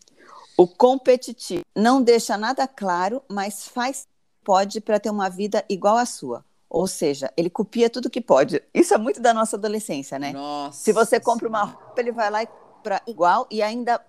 O 0.55 0.65
competitivo 0.65 1.63
não 1.75 2.01
deixa 2.01 2.37
nada 2.37 2.65
claro, 2.67 3.21
mas 3.27 3.67
faz 3.67 4.07
pode 4.45 4.79
para 4.79 4.99
ter 4.99 5.09
uma 5.09 5.29
vida 5.29 5.65
igual 5.67 5.97
à 5.97 6.05
sua. 6.05 6.45
Ou 6.69 6.85
seja, 6.85 7.33
ele 7.35 7.49
copia 7.49 7.89
tudo 7.89 8.09
que 8.09 8.21
pode. 8.21 8.61
Isso 8.73 8.93
é 8.93 8.97
muito 8.97 9.19
da 9.19 9.33
nossa 9.33 9.55
adolescência, 9.55 10.19
né? 10.19 10.31
Nossa. 10.31 10.79
Se 10.79 10.93
você 10.93 11.19
compra 11.19 11.47
uma 11.47 11.63
roupa, 11.63 11.99
ele 11.99 12.11
vai 12.11 12.29
lá 12.29 12.45
compra 12.79 13.01
igual 13.07 13.47
e 13.51 13.61
ainda 13.61 13.99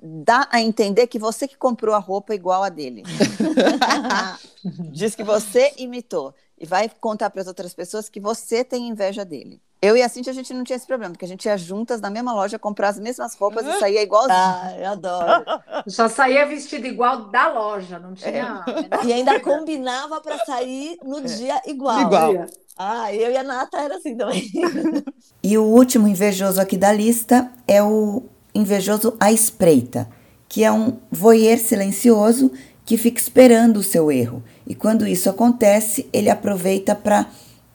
dá 0.00 0.46
a 0.52 0.60
entender 0.60 1.08
que 1.08 1.18
você 1.18 1.48
que 1.48 1.56
comprou 1.56 1.94
a 1.94 1.98
roupa 1.98 2.34
igual 2.34 2.62
a 2.62 2.68
dele. 2.68 3.02
Diz 4.92 5.16
que 5.16 5.24
você 5.24 5.72
imitou 5.78 6.32
e 6.56 6.64
vai 6.64 6.88
contar 6.88 7.30
para 7.30 7.40
as 7.40 7.48
outras 7.48 7.74
pessoas 7.74 8.08
que 8.08 8.20
você 8.20 8.62
tem 8.62 8.88
inveja 8.88 9.24
dele. 9.24 9.60
Eu 9.82 9.96
e 9.96 10.02
a 10.02 10.08
Cintia, 10.10 10.30
a 10.30 10.34
gente 10.34 10.52
não 10.52 10.62
tinha 10.62 10.76
esse 10.76 10.86
problema, 10.86 11.12
porque 11.12 11.24
a 11.24 11.28
gente 11.28 11.46
ia 11.46 11.56
juntas 11.56 12.02
na 12.02 12.10
mesma 12.10 12.34
loja 12.34 12.58
comprar 12.58 12.90
as 12.90 12.98
mesmas 12.98 13.34
roupas 13.34 13.66
e 13.66 13.78
saía 13.78 14.02
igualzinho. 14.02 14.34
Ah, 14.36 14.74
eu 14.78 14.90
adoro. 14.90 15.44
Já 15.88 16.06
saía 16.06 16.44
vestido 16.44 16.86
igual 16.86 17.30
da 17.30 17.48
loja, 17.50 17.98
não 17.98 18.12
tinha. 18.12 18.62
E 19.06 19.10
ainda 19.10 19.40
combinava 19.40 20.20
para 20.20 20.36
sair 20.44 20.98
no 21.02 21.22
dia 21.22 21.62
igual. 21.66 22.02
Igual. 22.02 22.46
Ah, 22.76 23.14
eu 23.14 23.30
e 23.30 23.36
a 23.38 23.42
Nata 23.42 23.78
era 23.78 23.96
assim 23.96 24.16
também. 24.16 24.50
E 25.42 25.56
o 25.56 25.62
último 25.64 26.06
invejoso 26.06 26.60
aqui 26.60 26.76
da 26.76 26.92
lista 26.92 27.50
é 27.66 27.82
o 27.82 28.24
invejoso 28.54 29.16
à 29.18 29.32
espreita, 29.32 30.06
que 30.46 30.62
é 30.62 30.70
um 30.70 30.98
voyeur 31.10 31.58
silencioso 31.58 32.52
que 32.84 32.98
fica 32.98 33.18
esperando 33.18 33.78
o 33.78 33.82
seu 33.82 34.12
erro. 34.12 34.42
E 34.66 34.74
quando 34.74 35.06
isso 35.06 35.30
acontece, 35.30 36.06
ele 36.12 36.28
aproveita 36.28 36.94
para 36.94 37.26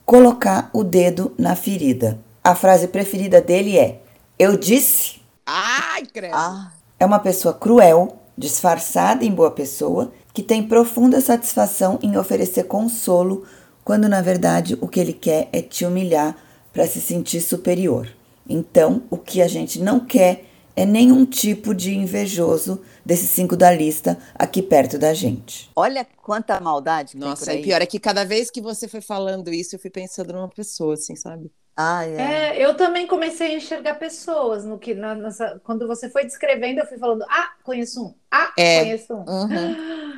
colocar 0.06 0.70
o 0.72 0.84
dedo 0.84 1.34
na 1.38 1.56
ferida. 1.56 2.20
A 2.44 2.54
frase 2.54 2.88
preferida 2.88 3.42
dele 3.42 3.78
é: 3.78 4.02
Eu 4.38 4.58
disse. 4.58 5.22
Ai, 5.46 6.06
credo. 6.06 6.36
Ah, 6.36 6.72
É 7.00 7.06
uma 7.06 7.20
pessoa 7.20 7.54
cruel, 7.54 8.18
disfarçada 8.38 9.26
em 9.26 9.32
boa 9.32 9.52
pessoa, 9.52 10.12
que 10.34 10.44
tem 10.44 10.64
profunda 10.64 11.20
satisfação 11.22 12.00
em 12.02 12.18
oferecer 12.18 12.64
consolo, 12.66 13.46
quando 13.84 14.08
na 14.08 14.22
verdade 14.22 14.78
o 14.82 14.88
que 14.88 15.00
ele 15.00 15.14
quer 15.14 15.50
é 15.52 15.62
te 15.62 15.86
humilhar 15.86 16.36
para 16.72 16.88
se 16.88 17.00
sentir 17.02 17.42
superior. 17.42 18.08
Então, 18.48 19.04
o 19.10 19.18
que 19.18 19.42
a 19.42 19.48
gente 19.48 19.80
não 19.80 20.00
quer 20.00 20.46
é 20.76 20.86
nenhum 20.86 21.26
tipo 21.26 21.74
de 21.74 21.96
invejoso 21.96 22.82
desses 23.06 23.30
cinco 23.30 23.56
da 23.56 23.72
lista 23.72 24.18
aqui 24.36 24.62
perto 24.62 24.98
da 24.98 25.14
gente. 25.14 25.70
Olha 25.76 26.06
quanta 26.24 26.60
maldade 26.60 27.14
que 27.14 27.18
Nossa, 27.20 27.46
tem 27.46 27.56
e 27.56 27.58
por 27.58 27.60
aí. 27.60 27.64
pior 27.64 27.82
é 27.82 27.86
que 27.86 28.00
cada 28.00 28.24
vez 28.26 28.50
que 28.52 28.62
você 28.62 28.88
foi 28.88 29.02
falando 29.02 29.54
isso, 29.54 29.76
eu 29.76 29.80
fui 29.80 29.90
pensando 29.90 30.34
numa 30.34 30.50
pessoa, 30.50 30.96
assim, 30.96 31.16
sabe? 31.16 31.52
ai, 31.78 32.10
é. 32.16 32.22
É, 32.62 32.66
eu 32.66 32.76
também 32.78 33.06
comecei 33.06 33.54
a 33.54 33.58
enxergar 33.58 33.96
pessoas 33.96 34.64
no 34.64 34.80
que 34.80 34.94
na- 34.94 35.14
nessa- 35.16 35.60
quando 35.64 35.86
você 35.88 36.10
foi 36.10 36.24
descrevendo, 36.26 36.80
eu 36.80 36.88
fui 36.88 36.98
falando, 36.98 37.24
ah, 37.30 37.54
conheço 37.64 38.02
um, 38.06 38.16
ah, 38.32 38.54
É. 38.58 38.80
conheço 38.80 39.14
um. 39.14 39.26
Uhum. 39.28 39.76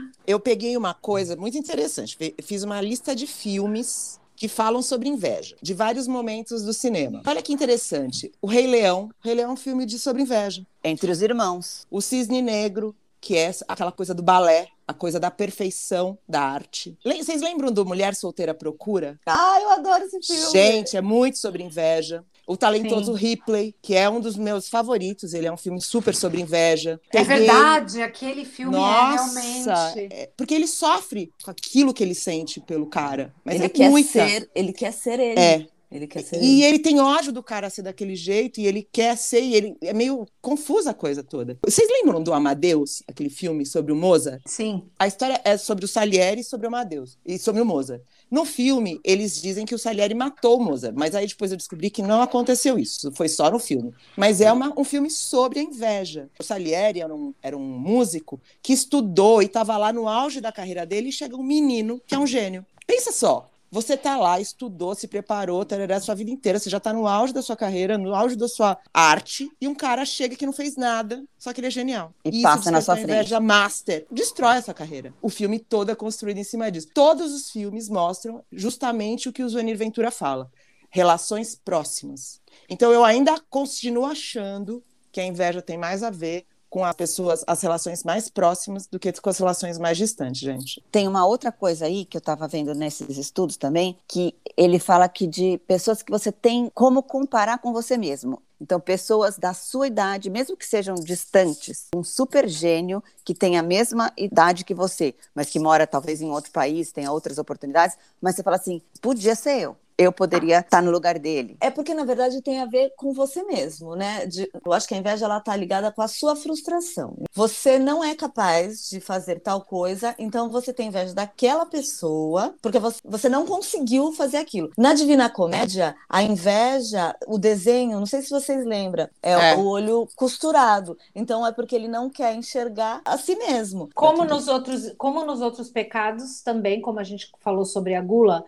Eu 0.27 0.39
peguei 0.41 0.75
uma 0.75 0.93
coisa 0.93 1.35
muito 1.37 1.57
interessante. 1.57 2.17
Fiz 2.43 2.61
uma 2.61 2.81
lista 2.81 3.15
de 3.15 3.25
filmes 3.25 4.19
que 4.37 4.47
falam 4.47 4.83
sobre 4.83 5.09
inveja, 5.09 5.55
de 5.61 5.73
vários 5.73 6.07
momentos 6.07 6.63
do 6.63 6.71
cinema. 6.71 7.23
Olha 7.25 7.41
que 7.41 7.51
interessante. 7.51 8.31
O 8.39 8.45
Rei 8.47 8.67
Leão. 8.67 9.09
O 9.21 9.27
Rei 9.27 9.33
Leão 9.33 9.49
é 9.49 9.53
um 9.53 9.57
filme 9.57 9.85
de 9.85 9.97
sobre 9.97 10.21
inveja. 10.21 10.63
Entre 10.83 11.11
os 11.11 11.21
irmãos. 11.23 11.87
O 11.89 11.99
Cisne 11.99 12.41
Negro, 12.41 12.95
que 13.19 13.35
é 13.35 13.51
aquela 13.67 13.91
coisa 13.91 14.13
do 14.13 14.21
balé, 14.21 14.67
a 14.87 14.93
coisa 14.93 15.19
da 15.19 15.31
perfeição 15.31 16.17
da 16.29 16.41
arte. 16.41 16.97
Vocês 17.03 17.41
lembram 17.41 17.71
do 17.71 17.83
Mulher 17.83 18.15
Solteira 18.15 18.53
Procura? 18.53 19.19
Ah, 19.25 19.59
eu 19.59 19.71
adoro 19.71 20.03
esse 20.05 20.21
filme. 20.21 20.51
Gente, 20.51 20.95
é 20.95 21.01
muito 21.01 21.39
sobre 21.39 21.63
inveja. 21.63 22.23
O 22.47 22.55
Talentoso 22.55 23.11
Ripley, 23.11 23.75
que 23.81 23.93
é 23.93 24.09
um 24.09 24.21
dos 24.21 24.37
meus 24.37 24.69
favoritos, 24.69 25.33
ele 25.33 25.47
é 25.47 25.51
um 25.51 25.57
filme 25.57 25.81
super 25.81 26.15
sobre 26.15 26.39
inveja. 26.39 26.97
É 27.13 27.17
Peguei- 27.19 27.39
verdade, 27.39 28.01
aquele 28.01 28.45
filme 28.45 28.73
é 28.73 28.79
Nossa, 28.79 29.39
realmente. 29.39 30.13
é- 30.13 30.29
porque 30.37 30.53
ele 30.55 30.65
sofre 30.67 31.29
com 31.43 31.51
aquilo 31.51 31.93
que 31.93 32.01
ele 32.01 32.15
sente 32.15 32.61
pelo 32.61 32.85
cara. 32.87 33.33
Mas 33.43 33.55
ele 33.55 33.65
é 33.65 33.69
quer 33.69 33.89
muita. 33.89 34.09
ser, 34.09 34.49
ele 34.55 34.71
quer 34.71 34.93
ser 34.93 35.19
ele. 35.19 35.37
É. 35.39 35.67
Ele 35.89 36.05
quer 36.05 36.21
ser 36.23 36.41
E 36.43 36.63
ele. 36.63 36.79
tem 36.79 36.99
ódio 36.99 37.31
do 37.31 37.41
cara 37.41 37.69
ser 37.69 37.81
daquele 37.81 38.15
jeito, 38.15 38.59
e 38.59 38.67
ele 38.67 38.87
quer 38.91 39.15
ser, 39.17 39.41
e 39.41 39.55
ele 39.55 39.77
é 39.81 39.93
meio 39.93 40.25
confusa 40.41 40.91
a 40.91 40.93
coisa 40.93 41.23
toda. 41.23 41.57
Vocês 41.65 41.87
lembram 41.89 42.21
do 42.21 42.33
Amadeus, 42.33 43.01
aquele 43.07 43.29
filme 43.29 43.65
sobre 43.65 43.91
o 43.91 43.95
Mozart? 43.95 44.41
Sim. 44.45 44.83
A 44.99 45.07
história 45.07 45.39
é 45.45 45.55
sobre 45.57 45.85
o 45.85 45.87
Salieri 45.87 46.41
e 46.41 46.43
sobre 46.43 46.67
o 46.67 46.69
Amadeus, 46.69 47.17
e 47.25 47.39
sobre 47.39 47.61
o 47.61 47.65
Mozart. 47.65 48.01
No 48.29 48.43
filme, 48.43 48.99
eles 49.03 49.41
dizem 49.41 49.65
que 49.65 49.73
o 49.73 49.79
Salieri 49.79 50.13
matou 50.13 50.57
o 50.59 50.63
Mozart, 50.63 50.93
mas 50.97 51.15
aí 51.15 51.25
depois 51.25 51.51
eu 51.51 51.57
descobri 51.57 51.89
que 51.89 52.01
não 52.01 52.21
aconteceu 52.21 52.77
isso, 52.77 53.09
foi 53.13 53.29
só 53.29 53.49
no 53.49 53.57
filme. 53.59 53.93
Mas 54.17 54.41
é 54.41 54.51
uma- 54.51 54.73
um 54.77 54.83
filme 54.83 55.09
sobre 55.09 55.59
a 55.59 55.63
inveja. 55.63 56.29
O 56.37 56.43
Salieri 56.43 56.99
era 56.99 57.15
um, 57.15 57.33
era 57.41 57.55
um 57.57 57.61
músico 57.79 58.41
que 58.61 58.73
estudou 58.73 59.41
e 59.41 59.45
estava 59.45 59.77
lá 59.77 59.93
no 59.93 60.07
auge 60.07 60.41
da 60.41 60.51
carreira 60.51 60.85
dele, 60.85 61.09
e 61.09 61.13
chega 61.13 61.37
um 61.37 61.43
menino 61.43 62.01
que 62.05 62.13
é 62.13 62.19
um 62.19 62.27
gênio. 62.27 62.65
Pensa 62.85 63.11
só, 63.11 63.49
você 63.71 63.97
tá 63.97 64.17
lá, 64.17 64.39
estudou, 64.39 64.95
se 64.95 65.07
preparou, 65.07 65.65
tarará, 65.65 65.99
sua 65.99 66.15
vida 66.15 66.31
inteira, 66.31 66.59
você 66.59 66.69
já 66.69 66.79
tá 66.79 66.93
no 66.93 67.07
auge 67.07 67.33
da 67.33 67.41
sua 67.41 67.55
carreira, 67.55 67.97
no 67.97 68.15
auge 68.15 68.35
da 68.35 68.47
sua 68.47 68.77
arte, 68.93 69.49
e 69.59 69.67
um 69.67 69.75
cara 69.75 70.05
chega 70.05 70.35
que 70.35 70.45
não 70.45 70.53
fez 70.53 70.75
nada, 70.75 71.23
só 71.37 71.51
que 71.53 71.59
ele 71.59 71.67
é 71.67 71.71
genial. 71.71 72.13
E 72.23 72.29
isso 72.29 72.41
passa 72.43 72.71
na 72.71 72.81
sua 72.81 72.95
a 72.95 73.01
inveja 73.01 73.39
master, 73.39 74.05
destrói 74.11 74.57
essa 74.57 74.73
carreira. 74.73 75.13
O 75.21 75.29
filme 75.29 75.59
todo 75.59 75.91
é 75.91 75.95
construído 75.95 76.37
em 76.37 76.43
cima 76.43 76.71
disso. 76.71 76.87
Todos 76.93 77.33
os 77.33 77.49
filmes 77.51 77.89
mostram 77.89 78.43
justamente 78.51 79.29
o 79.29 79.33
que 79.33 79.43
o 79.43 79.49
Zuenir 79.49 79.77
Ventura 79.77 80.11
fala, 80.11 80.49
relações 80.89 81.55
próximas. 81.55 82.41
Então 82.69 82.91
eu 82.91 83.03
ainda 83.03 83.39
continuo 83.49 84.05
achando 84.05 84.83
que 85.11 85.19
a 85.19 85.25
inveja 85.25 85.61
tem 85.61 85.77
mais 85.77 86.03
a 86.03 86.09
ver 86.09 86.45
com 86.69 86.83
as 86.83 86.95
pessoas, 86.95 87.43
as 87.47 87.61
relações 87.61 88.03
mais 88.03 88.29
próximas 88.29 88.87
do 88.87 88.99
que 88.99 89.11
com 89.13 89.29
as 89.29 89.37
relações 89.37 89.77
mais 89.77 89.97
distantes, 89.97 90.41
gente. 90.41 90.83
Tem 90.91 91.07
uma 91.07 91.25
outra 91.25 91.51
coisa 91.51 91.85
aí 91.85 92.05
que 92.05 92.17
eu 92.17 92.19
estava 92.19 92.47
vendo 92.47 92.73
nesses 92.73 93.17
estudos 93.17 93.57
também, 93.57 93.97
que 94.07 94.35
ele 94.55 94.79
fala 94.79 95.07
que 95.07 95.25
de 95.27 95.57
pessoas 95.67 96.01
que 96.01 96.11
você 96.11 96.31
tem 96.31 96.71
como 96.73 97.01
comparar 97.01 97.59
com 97.59 97.71
você 97.71 97.97
mesmo. 97.97 98.41
Então, 98.59 98.79
pessoas 98.79 99.37
da 99.37 99.53
sua 99.53 99.85
idade, 99.85 100.31
mesmo 100.31 100.57
que 100.57 100.65
sejam 100.65 100.95
distantes, 100.95 101.87
um 101.95 102.03
super 102.03 102.47
gênio 102.47 103.03
que 103.23 103.35
tem 103.35 103.57
a 103.57 103.61
mesma 103.61 104.11
idade 104.17 104.65
que 104.65 104.73
você, 104.73 105.13
mas 105.35 105.49
que 105.49 105.59
mora 105.59 105.85
talvez 105.85 106.21
em 106.21 106.31
outro 106.31 106.51
país, 106.51 106.91
tenha 106.91 107.11
outras 107.11 107.37
oportunidades, 107.37 107.95
mas 108.19 108.35
você 108.35 108.41
fala 108.41 108.55
assim: 108.55 108.81
podia 108.99 109.35
ser 109.35 109.61
eu. 109.61 109.77
Eu 109.97 110.11
poderia 110.11 110.59
estar 110.59 110.81
no 110.81 110.91
lugar 110.91 111.17
dele. 111.17 111.57
É 111.59 111.71
porque, 111.71 111.93
na 111.93 112.03
verdade, 112.05 112.41
tem 112.41 112.59
a 112.61 112.65
ver 112.65 112.93
com 112.95 113.13
você 113.13 113.41
mesmo, 113.43 113.95
né? 113.95 114.25
De- 114.27 114.49
eu 114.65 114.71
acho 114.71 114.87
que 114.87 114.93
a 114.93 114.97
inveja 114.97 115.25
ela 115.25 115.39
tá 115.39 115.55
ligada 115.55 115.91
com 115.91 116.01
a 116.03 116.07
sua 116.07 116.35
frustração. 116.35 117.17
Você 117.33 117.79
não 117.79 118.03
é 118.03 118.13
capaz 118.15 118.87
de 118.89 118.99
fazer 118.99 119.39
tal 119.39 119.61
coisa, 119.61 120.13
então 120.19 120.49
você 120.49 120.71
tem 120.71 120.87
inveja 120.89 121.13
daquela 121.15 121.65
pessoa, 121.65 122.53
porque 122.61 122.77
você, 122.79 122.99
você 123.03 123.27
não 123.27 123.45
conseguiu 123.45 124.11
fazer 124.13 124.37
aquilo. 124.37 124.69
Na 124.77 124.93
Divina 124.93 125.29
Comédia, 125.29 125.95
a 126.07 126.21
inveja, 126.21 127.15
o 127.27 127.37
desenho, 127.39 127.99
não 127.99 128.05
sei 128.05 128.21
se 128.21 128.29
vocês 128.29 128.65
lembram, 128.65 129.09
é, 129.23 129.31
É. 129.53 129.55
o 129.55 129.65
olho 129.65 130.07
costurado. 130.15 130.97
Então 131.15 131.45
é 131.45 131.51
porque 131.51 131.75
ele 131.75 131.87
não 131.87 132.09
quer 132.09 132.35
enxergar 132.35 133.01
a 133.03 133.17
si 133.17 133.35
mesmo. 133.35 133.89
Como 133.95 134.23
nos 134.25 134.47
outros, 134.47 134.93
como 134.97 135.25
nos 135.25 135.41
outros 135.41 135.69
pecados 135.71 136.41
também, 136.41 136.81
como 136.81 136.99
a 136.99 137.03
gente 137.03 137.31
falou 137.39 137.65
sobre 137.65 137.95
a 137.95 138.01
gula, 138.01 138.45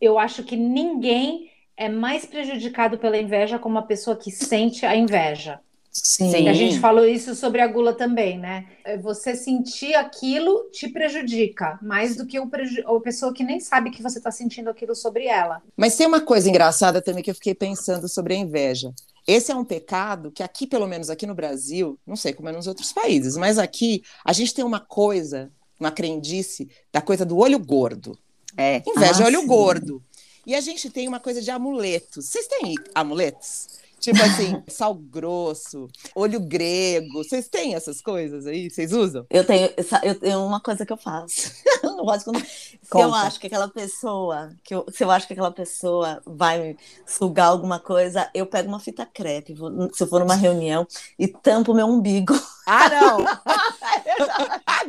eu 0.00 0.18
acho 0.18 0.42
que 0.44 0.56
ninguém 0.56 1.50
é 1.76 1.88
mais 1.88 2.24
prejudicado 2.26 2.98
pela 2.98 3.16
inveja 3.18 3.58
como 3.58 3.78
a 3.78 3.82
pessoa 3.82 4.16
que 4.16 4.30
sente 4.30 4.84
a 4.84 4.96
inveja. 4.96 5.60
Sim. 5.90 6.48
A 6.48 6.52
gente 6.52 6.78
falou 6.78 7.04
isso 7.04 7.34
sobre 7.34 7.60
a 7.60 7.66
gula 7.66 7.92
também, 7.92 8.38
né? 8.38 8.66
É, 8.84 8.96
Você 8.98 9.34
sentir 9.34 9.94
aquilo 9.94 10.68
te 10.70 10.88
prejudica 10.88 11.78
mais 11.82 12.14
do 12.16 12.26
que 12.26 12.38
o 12.38 12.46
preju- 12.46 12.86
a 12.86 13.00
pessoa 13.00 13.32
que 13.32 13.42
nem 13.42 13.58
sabe 13.58 13.90
que 13.90 14.02
você 14.02 14.18
está 14.18 14.30
sentindo 14.30 14.70
aquilo 14.70 14.94
sobre 14.94 15.26
ela. 15.26 15.60
Mas 15.76 15.96
tem 15.96 16.06
uma 16.06 16.20
coisa 16.20 16.48
engraçada 16.48 17.02
também 17.02 17.22
que 17.22 17.30
eu 17.30 17.34
fiquei 17.34 17.54
pensando 17.54 18.08
sobre 18.08 18.34
a 18.34 18.36
inveja. 18.36 18.92
Esse 19.26 19.50
é 19.50 19.56
um 19.56 19.64
pecado 19.64 20.30
que 20.30 20.42
aqui, 20.42 20.66
pelo 20.66 20.86
menos 20.86 21.10
aqui 21.10 21.26
no 21.26 21.34
Brasil, 21.34 21.98
não 22.06 22.16
sei 22.16 22.32
como 22.32 22.48
é 22.48 22.52
nos 22.52 22.66
outros 22.66 22.92
países, 22.92 23.36
mas 23.36 23.58
aqui 23.58 24.02
a 24.24 24.32
gente 24.32 24.54
tem 24.54 24.64
uma 24.64 24.80
coisa, 24.80 25.50
uma 25.80 25.90
crendice 25.90 26.68
da 26.92 27.00
coisa 27.00 27.26
do 27.26 27.36
olho 27.36 27.58
gordo. 27.58 28.16
É. 28.58 28.82
Inveja 28.86 29.20
é 29.20 29.24
Ah, 29.24 29.26
olho 29.26 29.40
sim. 29.40 29.46
gordo. 29.46 30.02
E 30.46 30.54
a 30.54 30.60
gente 30.60 30.90
tem 30.90 31.06
uma 31.06 31.20
coisa 31.20 31.40
de 31.40 31.50
amuletos. 31.50 32.26
Vocês 32.26 32.46
têm 32.46 32.74
amuletos? 32.94 33.68
Tipo 34.00 34.22
assim, 34.22 34.62
sal 34.68 34.94
grosso, 34.94 35.88
olho 36.14 36.38
grego. 36.40 37.22
Vocês 37.22 37.48
têm 37.48 37.74
essas 37.74 38.00
coisas 38.00 38.46
aí? 38.46 38.70
Vocês 38.70 38.92
usam? 38.92 39.26
Eu 39.28 39.44
tenho, 39.44 39.68
eu 40.04 40.14
tenho 40.14 40.44
uma 40.44 40.60
coisa 40.60 40.86
que 40.86 40.92
eu 40.92 40.96
faço. 40.96 41.50
Eu 41.80 41.96
não 41.96 42.04
gosto 42.04 42.24
quando, 42.24 42.44
se 42.44 42.76
eu 42.92 43.14
acho 43.14 43.38
que 43.38 43.46
aquela 43.46 43.68
pessoa, 43.68 44.50
que 44.64 44.74
eu- 44.74 44.84
se 44.92 45.04
eu 45.04 45.10
acho 45.12 45.28
que 45.28 45.32
aquela 45.32 45.52
pessoa 45.52 46.20
vai 46.26 46.76
sugar 47.06 47.46
alguma 47.46 47.78
coisa, 47.78 48.28
eu 48.34 48.46
pego 48.46 48.68
uma 48.68 48.80
fita 48.80 49.06
crepe, 49.06 49.54
vou- 49.54 49.70
se 49.94 50.02
eu 50.02 50.08
for 50.08 50.18
numa 50.18 50.34
reunião, 50.34 50.84
e 51.16 51.28
tampo 51.28 51.72
meu 51.72 51.86
umbigo. 51.86 52.34
Ah, 52.66 52.88
não! 52.88 53.18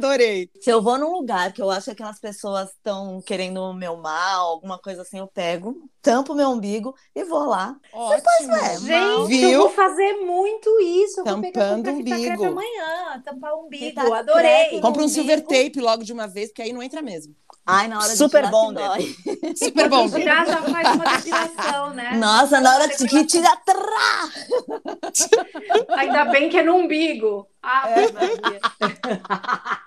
Adorei. 0.09 0.49
Se 0.59 0.71
eu 0.71 0.81
vou 0.81 0.97
num 0.97 1.11
lugar 1.11 1.53
que 1.53 1.61
eu 1.61 1.69
acho 1.69 1.85
que 1.85 1.91
aquelas 1.91 2.19
pessoas 2.19 2.69
estão 2.71 3.21
querendo 3.21 3.61
o 3.61 3.73
meu 3.73 3.95
mal, 3.97 4.47
alguma 4.47 4.79
coisa 4.79 5.03
assim, 5.03 5.19
eu 5.19 5.27
pego, 5.27 5.75
tampo 6.01 6.33
meu 6.33 6.49
umbigo 6.49 6.95
e 7.15 7.23
vou 7.23 7.45
lá. 7.45 7.75
Ótimo. 7.93 8.53
ué, 8.53 8.77
Gente, 8.79 9.27
Viu? 9.27 9.49
eu 9.49 9.59
vou 9.61 9.69
fazer 9.71 10.13
muito 10.25 10.69
isso. 10.81 11.19
Eu 11.21 11.25
vou 11.25 11.41
pegar 11.41 11.61
Tampando 11.69 11.85
fita 11.97 12.15
umbigo. 12.15 12.23
crepe 12.25 12.45
amanhã, 12.45 13.21
tampar 13.23 13.53
o 13.53 13.65
umbigo. 13.65 13.85
Fita 13.85 14.15
Adorei. 14.15 14.81
Compra 14.81 15.01
um 15.01 15.05
umbigo. 15.05 15.09
silver 15.09 15.41
tape 15.41 15.79
logo 15.79 16.03
de 16.03 16.13
uma 16.13 16.27
vez, 16.27 16.49
porque 16.49 16.61
aí 16.61 16.73
não 16.73 16.81
entra 16.83 17.01
mesmo. 17.01 17.35
Ai, 17.65 17.87
na 17.87 17.97
hora 17.99 18.15
Super 18.15 18.43
de 18.45 18.49
tirar 18.49 18.51
bom. 18.51 18.73
Super 19.55 19.89
bom. 19.89 20.09
Tirar 20.09 20.45
já 20.47 20.61
faz 20.63 20.95
uma 20.95 21.05
depilação, 21.17 21.93
né? 21.93 22.15
Nossa, 22.15 22.59
na 22.59 22.73
hora 22.73 22.87
de 22.87 23.07
que 23.07 23.25
tira. 23.25 23.55
Trá! 23.57 24.29
Ainda 25.97 26.25
bem 26.25 26.49
que 26.49 26.57
é 26.57 26.63
no 26.63 26.75
umbigo. 26.77 27.47
Ah, 27.61 27.89
É. 27.89 28.11
Maria. 28.11 28.59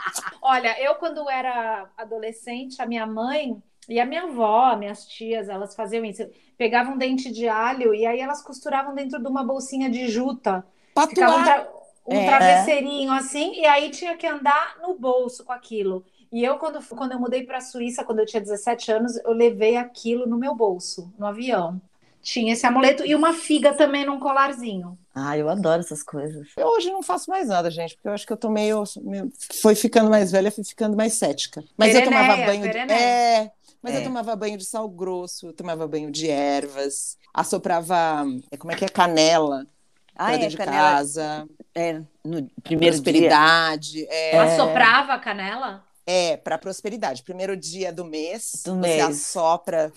Olha, 0.42 0.80
eu 0.82 0.94
quando 0.96 1.28
era 1.28 1.88
adolescente, 1.96 2.80
a 2.80 2.86
minha 2.86 3.06
mãe 3.06 3.60
e 3.88 3.98
a 4.00 4.06
minha 4.06 4.24
avó, 4.24 4.76
minhas 4.76 5.06
tias, 5.06 5.48
elas 5.48 5.74
faziam 5.74 6.04
isso. 6.04 6.24
Pegavam 6.56 6.96
dente 6.96 7.30
de 7.32 7.48
alho 7.48 7.94
e 7.94 8.06
aí 8.06 8.20
elas 8.20 8.42
costuravam 8.42 8.94
dentro 8.94 9.20
de 9.20 9.28
uma 9.28 9.44
bolsinha 9.44 9.90
de 9.90 10.08
juta. 10.08 10.64
Ficava 11.08 11.32
um, 11.36 11.38
Patuar. 11.38 11.44
tra- 11.44 11.72
um 12.06 12.14
É. 12.16 12.26
travesseirinho 12.26 13.12
assim, 13.12 13.54
e 13.60 13.66
aí 13.66 13.90
tinha 13.90 14.16
que 14.16 14.26
andar 14.26 14.76
no 14.82 14.94
bolso 14.98 15.44
com 15.44 15.52
aquilo. 15.52 16.04
E 16.32 16.42
eu, 16.42 16.56
quando, 16.56 16.82
quando 16.96 17.12
eu 17.12 17.20
mudei 17.20 17.44
para 17.44 17.58
a 17.58 17.60
Suíça, 17.60 18.04
quando 18.04 18.20
eu 18.20 18.26
tinha 18.26 18.40
17 18.40 18.90
anos, 18.90 19.16
eu 19.18 19.32
levei 19.32 19.76
aquilo 19.76 20.26
no 20.26 20.38
meu 20.38 20.54
bolso, 20.54 21.12
no 21.18 21.26
avião. 21.26 21.80
Tinha 22.22 22.52
esse 22.52 22.64
amuleto 22.64 23.04
e 23.04 23.14
uma 23.16 23.32
figa 23.34 23.74
também 23.74 24.06
num 24.06 24.18
colarzinho. 24.20 24.96
Ai, 25.14 25.42
eu 25.42 25.48
adoro 25.48 25.80
essas 25.80 26.04
coisas. 26.04 26.46
Eu 26.56 26.68
hoje 26.68 26.88
não 26.90 27.02
faço 27.02 27.28
mais 27.28 27.48
nada, 27.48 27.68
gente, 27.68 27.96
porque 27.96 28.06
eu 28.08 28.12
acho 28.12 28.24
que 28.26 28.32
eu 28.32 28.36
tô 28.36 28.48
meio. 28.48 28.84
meio- 29.02 29.30
Foi 29.60 29.74
ficando 29.74 30.08
mais 30.08 30.30
velha, 30.30 30.50
fui 30.50 30.62
ficando 30.64 30.96
mais 30.96 31.14
cética. 31.14 31.62
Mas 31.76 31.94
eu 31.94 32.04
tomava 32.04 32.36
banho 32.46 32.62
de. 32.70 32.78
É. 32.78 33.50
Mas 33.82 33.94
É. 33.94 33.98
eu 33.98 34.04
tomava 34.04 34.34
banho 34.36 34.56
de 34.56 34.64
sal 34.64 34.88
grosso, 34.88 35.48
eu 35.48 35.52
tomava 35.52 35.86
banho 35.88 36.10
de 36.10 36.28
ervas, 36.30 37.16
assoprava. 37.34 38.24
é, 38.50 38.56
Como 38.56 38.72
é 38.72 38.76
que 38.76 38.84
é? 38.84 38.88
Canela 38.88 39.66
Ah, 40.14 40.26
pra 40.26 40.34
é, 40.34 40.38
dentro 40.38 40.50
de 40.50 40.56
canela. 40.58 40.90
casa, 40.92 41.48
É, 41.74 41.94
no 42.24 42.48
primeiro 42.62 43.00
dia. 43.00 43.02
prosperidade. 43.02 44.06
É, 44.08 44.38
Assoprava 44.38 45.14
a 45.14 45.18
canela? 45.18 45.84
é 46.06 46.36
para 46.36 46.58
prosperidade. 46.58 47.22
Primeiro 47.22 47.56
dia 47.56 47.92
do 47.92 48.04
mês, 48.04 48.62
Do 48.64 48.74
você 48.74 48.80
mês. 48.80 49.00
assopra, 49.02 49.92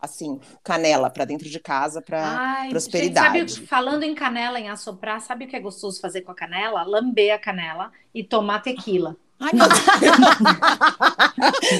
assim, 0.00 0.38
canela 0.62 1.10
pra 1.10 1.24
dentro 1.24 1.48
de 1.48 1.58
casa 1.60 2.00
pra. 2.02 2.38
Ai, 2.38 2.68
prosperidade. 2.70 3.38
gente, 3.38 3.52
sabe, 3.54 3.66
falando 3.66 4.02
em 4.04 4.14
canela, 4.14 4.60
em 4.60 4.68
assoprar, 4.68 5.20
sabe 5.20 5.44
o 5.46 5.48
que 5.48 5.56
é 5.56 5.60
gostoso 5.60 6.00
fazer 6.00 6.22
com 6.22 6.32
a 6.32 6.34
canela? 6.34 6.82
Lamber 6.84 7.34
a 7.34 7.38
canela 7.38 7.90
e 8.14 8.22
tomar 8.24 8.60
tequila. 8.60 9.16
Ai, 9.38 9.50
meu 9.52 9.68
Deus, 9.68 9.84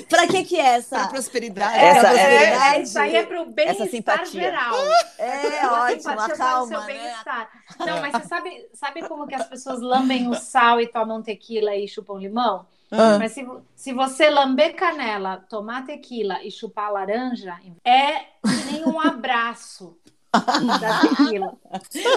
Pra 0.09 0.27
que 0.27 0.45
que 0.45 0.57
é 0.59 0.63
pra 0.63 0.73
essa? 0.75 1.09
prosperidade. 1.09 1.79
Essa- 1.79 2.01
pra 2.01 2.11
é- 2.13 2.39
prosperidade. 2.39 2.83
isso 2.83 2.99
aí 2.99 3.17
é 3.17 3.23
pro 3.25 3.53
Essa 3.57 3.87
bem-estar 3.87 4.25
geral. 4.27 4.75
É 5.19 5.61
A 5.61 5.73
ótimo, 5.85 6.01
simpatia 6.03 6.17
para 6.17 6.29
o 6.29 6.33
acalma, 6.35 6.67
seu 6.69 6.81
né? 6.81 6.87
bem-estar. 6.87 7.51
Não, 7.79 8.01
mas 8.01 8.13
você 8.13 8.29
sabe, 8.29 8.69
sabe 8.75 9.09
como 9.09 9.27
que 9.27 9.35
as 9.35 9.47
pessoas 9.49 9.81
lambem 9.81 10.29
o 10.29 10.35
sal 10.35 10.81
e 10.81 10.87
tomam 10.87 11.23
tequila 11.23 11.75
e 11.75 11.89
chupam 11.89 12.19
limão? 12.19 12.67
Ah. 12.91 13.19
Mas 13.19 13.33
se, 13.33 13.47
se 13.75 13.93
você 13.93 14.31
lamber 14.31 14.75
canela, 14.77 15.39
tomar 15.49 15.85
tequila 15.85 16.43
e 16.45 16.51
chupar 16.51 16.93
laranja, 16.93 17.57
é 17.85 18.21
que 18.21 18.73
nem 18.73 18.85
um 18.87 19.01
abraço 19.01 19.97
da 20.33 21.01
tequila. 21.01 21.55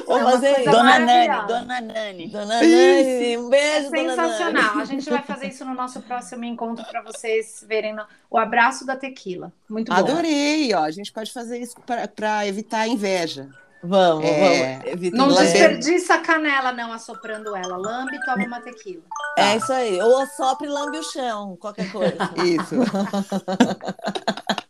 Vou 0.05 0.17
É 0.19 0.23
fazer 0.23 0.51
isso. 0.61 0.71
Dona. 0.71 0.99
Nani, 0.99 1.47
Dona 1.47 1.81
Nani. 1.81 2.27
Dona 2.27 2.45
Nani, 2.45 3.37
um 3.37 3.47
É 3.47 3.49
beijo, 3.49 3.89
Dona 3.91 4.03
Nani. 4.03 4.09
sensacional. 4.09 4.77
A 4.79 4.85
gente 4.85 5.09
vai 5.09 5.21
fazer 5.23 5.47
isso 5.47 5.63
no 5.65 5.73
nosso 5.73 6.01
próximo 6.01 6.43
encontro 6.43 6.83
para 6.85 7.01
vocês 7.01 7.63
verem 7.67 7.93
no- 7.95 8.05
o 8.29 8.37
abraço 8.37 8.85
da 8.85 8.95
tequila. 8.95 9.51
Muito 9.69 9.89
bom. 9.91 9.97
Adorei, 9.97 10.73
ó. 10.73 10.83
A 10.83 10.91
gente 10.91 11.11
pode 11.13 11.31
fazer 11.31 11.59
isso 11.59 11.75
para 12.15 12.45
evitar 12.47 12.79
a 12.81 12.87
inveja. 12.87 13.47
Vamos, 13.81 14.25
É. 14.25 14.81
vamos. 14.93 15.11
Não 15.13 15.27
lamber. 15.27 15.43
desperdiça 15.53 16.15
a 16.15 16.17
canela 16.17 16.73
não 16.73 16.91
assoprando 16.91 17.55
ela. 17.55 17.77
Lambe 17.77 18.13
e 18.17 18.25
toma 18.25 18.43
uma 18.45 18.59
tequila. 18.59 19.01
É 19.37 19.55
isso 19.55 19.71
aí. 19.71 20.01
Ou 20.01 20.17
assopre 20.17 20.67
e 20.67 20.69
lambe 20.69 20.97
o 20.97 21.03
chão, 21.03 21.55
qualquer 21.55 21.89
coisa. 21.89 22.17
Isso. 22.43 22.75